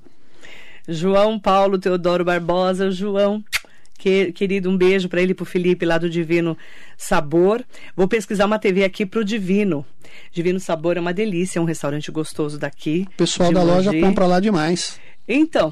João 0.87 1.37
Paulo 1.39 1.77
Teodoro 1.77 2.25
Barbosa, 2.25 2.89
João, 2.89 3.43
que- 3.99 4.31
querido, 4.31 4.67
um 4.67 4.75
beijo 4.75 5.07
para 5.07 5.21
ele 5.21 5.33
e 5.33 5.35
pro 5.35 5.45
Felipe 5.45 5.85
lá 5.85 5.99
do 5.99 6.09
Divino 6.09 6.57
Sabor. 6.97 7.63
Vou 7.95 8.07
pesquisar 8.07 8.45
uma 8.45 8.57
TV 8.57 8.83
aqui 8.83 9.05
pro 9.05 9.23
Divino. 9.23 9.85
Divino 10.31 10.59
Sabor 10.59 10.97
é 10.97 10.99
uma 10.99 11.13
delícia, 11.13 11.59
é 11.59 11.61
um 11.61 11.65
restaurante 11.65 12.11
gostoso 12.11 12.57
daqui. 12.57 13.05
O 13.13 13.17
pessoal 13.17 13.51
da 13.53 13.61
loja 13.61 13.91
Mogi. 13.91 14.01
compra 14.03 14.25
lá 14.25 14.39
demais. 14.39 14.99
Então, 15.27 15.71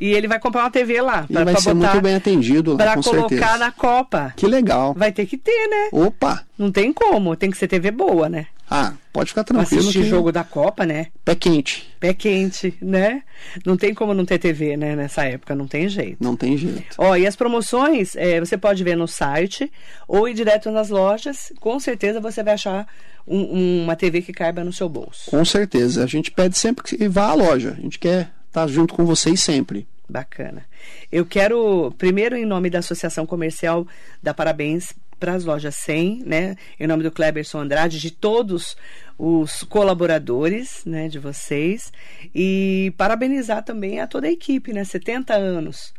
E 0.00 0.12
ele 0.14 0.26
vai 0.26 0.40
comprar 0.40 0.62
uma 0.62 0.70
TV 0.70 1.00
lá. 1.02 1.26
E 1.28 1.32
vai 1.44 1.54
ser 1.60 1.74
muito 1.74 2.00
bem 2.00 2.14
atendido 2.14 2.74
lá, 2.76 2.94
com 2.96 3.02
colocar 3.02 3.28
certeza. 3.28 3.58
na 3.58 3.70
Copa. 3.70 4.32
Que 4.34 4.46
legal. 4.46 4.94
Vai 4.96 5.12
ter 5.12 5.26
que 5.26 5.36
ter, 5.36 5.68
né? 5.68 5.90
Opa! 5.92 6.42
Não 6.56 6.72
tem 6.72 6.90
como. 6.92 7.36
Tem 7.36 7.50
que 7.50 7.56
ser 7.58 7.68
TV 7.68 7.90
boa, 7.90 8.28
né? 8.28 8.46
Ah, 8.72 8.92
pode 9.12 9.30
ficar 9.30 9.42
Pra 9.44 9.56
tranquilo. 9.58 9.80
assistir 9.82 10.02
que 10.04 10.08
jogo 10.08 10.30
da 10.32 10.44
Copa, 10.44 10.86
né? 10.86 11.08
Pé 11.24 11.34
quente. 11.34 11.86
Pé 11.98 12.14
quente, 12.14 12.72
né? 12.80 13.22
Não 13.66 13.76
tem 13.76 13.92
como 13.92 14.14
não 14.14 14.24
ter 14.24 14.38
TV, 14.38 14.76
né? 14.76 14.94
Nessa 14.96 15.24
época, 15.24 15.54
não 15.56 15.66
tem 15.66 15.88
jeito. 15.88 16.16
Não 16.20 16.34
tem 16.36 16.56
jeito. 16.56 16.94
Ó, 16.96 17.14
e 17.16 17.26
as 17.26 17.34
promoções 17.36 18.14
é, 18.16 18.38
você 18.40 18.56
pode 18.56 18.82
ver 18.84 18.96
no 18.96 19.08
site 19.08 19.70
ou 20.08 20.28
ir 20.28 20.34
direto 20.34 20.70
nas 20.70 20.88
lojas. 20.88 21.52
Com 21.60 21.78
certeza 21.80 22.20
você 22.20 22.42
vai 22.44 22.54
achar 22.54 22.86
um- 23.26 23.82
uma 23.84 23.96
TV 23.96 24.22
que 24.22 24.32
caiba 24.32 24.62
no 24.64 24.72
seu 24.72 24.88
bolso. 24.88 25.30
Com 25.30 25.44
certeza. 25.44 26.04
A 26.04 26.06
gente 26.06 26.30
pede 26.30 26.56
sempre 26.56 26.84
que 26.84 27.08
vá 27.08 27.26
à 27.26 27.34
loja. 27.34 27.74
A 27.76 27.80
gente 27.82 27.98
quer 27.98 28.30
estar 28.46 28.66
junto 28.68 28.94
com 28.94 29.04
vocês 29.04 29.40
sempre. 29.40 29.86
Bacana. 30.10 30.66
Eu 31.10 31.24
quero, 31.24 31.94
primeiro, 31.96 32.36
em 32.36 32.44
nome 32.44 32.68
da 32.68 32.80
Associação 32.80 33.24
Comercial, 33.24 33.86
dar 34.22 34.34
parabéns 34.34 34.92
para 35.20 35.34
as 35.34 35.44
lojas 35.44 35.76
100, 35.76 36.22
né? 36.24 36.56
Em 36.78 36.86
nome 36.86 37.02
do 37.02 37.12
Kleberson 37.12 37.60
Andrade, 37.60 38.00
de 38.00 38.10
todos 38.10 38.76
os 39.18 39.62
colaboradores, 39.62 40.82
né, 40.86 41.08
de 41.08 41.18
vocês. 41.18 41.92
E 42.34 42.92
parabenizar 42.96 43.62
também 43.62 44.00
a 44.00 44.06
toda 44.06 44.26
a 44.26 44.32
equipe, 44.32 44.72
né? 44.72 44.82
70 44.82 45.34
anos. 45.34 45.92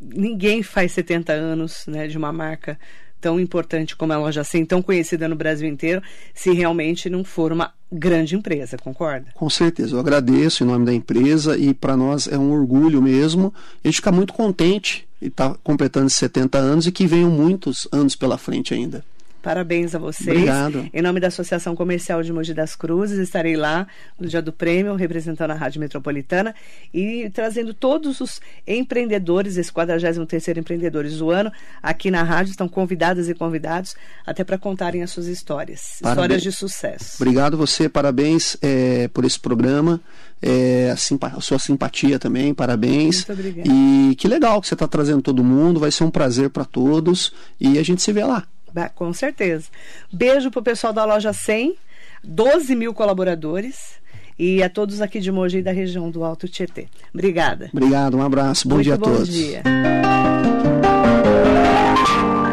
Ninguém 0.00 0.62
faz 0.62 0.92
70 0.92 1.32
anos, 1.32 1.84
né, 1.88 2.06
de 2.06 2.16
uma 2.16 2.32
marca 2.32 2.78
tão 3.22 3.38
importante 3.38 3.94
como 3.94 4.12
a 4.12 4.18
loja 4.18 4.42
100, 4.42 4.66
tão 4.66 4.82
conhecida 4.82 5.28
no 5.28 5.36
Brasil 5.36 5.68
inteiro, 5.68 6.02
se 6.34 6.52
realmente 6.52 7.08
não 7.08 7.22
for 7.22 7.52
uma 7.52 7.72
grande 7.90 8.34
empresa, 8.34 8.76
concorda? 8.76 9.26
Com 9.32 9.48
certeza. 9.48 9.94
Eu 9.94 10.00
agradeço 10.00 10.64
em 10.64 10.66
nome 10.66 10.84
da 10.84 10.92
empresa 10.92 11.56
e 11.56 11.72
para 11.72 11.96
nós 11.96 12.26
é 12.26 12.36
um 12.36 12.50
orgulho 12.50 13.00
mesmo. 13.00 13.54
A 13.82 13.86
gente 13.86 13.96
fica 13.96 14.10
muito 14.10 14.32
contente 14.32 15.06
e 15.20 15.28
estar 15.28 15.54
completando 15.62 16.08
esses 16.08 16.18
70 16.18 16.58
anos 16.58 16.86
e 16.88 16.92
que 16.92 17.06
venham 17.06 17.30
muitos 17.30 17.86
anos 17.92 18.16
pela 18.16 18.36
frente 18.36 18.74
ainda. 18.74 19.04
Parabéns 19.42 19.92
a 19.94 19.98
vocês. 19.98 20.28
Obrigado. 20.36 20.88
Em 20.94 21.02
nome 21.02 21.18
da 21.18 21.26
Associação 21.26 21.74
Comercial 21.74 22.22
de 22.22 22.32
Mogi 22.32 22.54
das 22.54 22.76
Cruzes, 22.76 23.18
estarei 23.18 23.56
lá 23.56 23.88
no 24.18 24.28
dia 24.28 24.40
do 24.40 24.52
prêmio, 24.52 24.94
representando 24.94 25.50
a 25.50 25.54
Rádio 25.54 25.80
Metropolitana 25.80 26.54
e 26.94 27.28
trazendo 27.34 27.74
todos 27.74 28.20
os 28.20 28.40
empreendedores, 28.66 29.56
esse 29.56 29.72
43º 29.72 30.58
Empreendedores 30.58 31.18
do 31.18 31.30
Ano, 31.30 31.50
aqui 31.82 32.10
na 32.10 32.22
rádio, 32.22 32.50
estão 32.52 32.68
convidadas 32.68 33.28
e 33.28 33.34
convidados 33.34 33.94
até 34.24 34.44
para 34.44 34.56
contarem 34.58 35.02
as 35.02 35.10
suas 35.10 35.26
histórias, 35.26 35.96
Parabéns. 36.00 36.22
histórias 36.24 36.42
de 36.42 36.52
sucesso. 36.52 37.16
Obrigado 37.20 37.56
você, 37.56 37.88
parabéns 37.88 38.56
é, 38.62 39.08
por 39.08 39.24
esse 39.24 39.38
programa, 39.40 40.00
é, 40.40 40.90
a, 40.92 40.96
simpa- 40.96 41.32
a 41.36 41.40
sua 41.40 41.58
simpatia 41.58 42.18
também, 42.18 42.54
parabéns. 42.54 43.26
Muito 43.26 43.32
obrigada. 43.32 43.68
E 43.68 44.14
que 44.16 44.28
legal 44.28 44.60
que 44.60 44.68
você 44.68 44.74
está 44.74 44.86
trazendo 44.86 45.20
todo 45.22 45.42
mundo, 45.42 45.80
vai 45.80 45.90
ser 45.90 46.04
um 46.04 46.10
prazer 46.10 46.50
para 46.50 46.64
todos 46.64 47.32
e 47.60 47.78
a 47.78 47.82
gente 47.82 48.02
se 48.02 48.12
vê 48.12 48.24
lá. 48.24 48.44
Ba- 48.72 48.88
Com 48.88 49.12
certeza. 49.12 49.66
Beijo 50.12 50.50
pro 50.50 50.62
pessoal 50.62 50.92
da 50.92 51.04
loja 51.04 51.32
100, 51.32 51.76
12 52.24 52.74
mil 52.76 52.94
colaboradores 52.94 54.00
e 54.38 54.62
a 54.62 54.68
todos 54.68 55.00
aqui 55.00 55.20
de 55.20 55.30
Mogi 55.30 55.58
e 55.58 55.62
da 55.62 55.72
região 55.72 56.10
do 56.10 56.24
Alto 56.24 56.48
Tietê. 56.48 56.88
Obrigada. 57.12 57.68
Obrigado, 57.72 58.16
um 58.16 58.22
abraço, 58.22 58.66
bom 58.68 58.76
Muito 58.76 58.84
dia 58.84 58.94
a 58.94 58.98
bom 58.98 59.04
todos. 59.06 59.28
dia. 59.28 59.62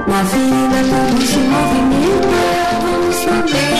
Na 0.07 0.23
vida 0.23 0.79
tudo 1.09 1.21
se 1.25 1.37
movimenta, 1.37 2.79
vamos 2.81 3.15
saber. 3.15 3.78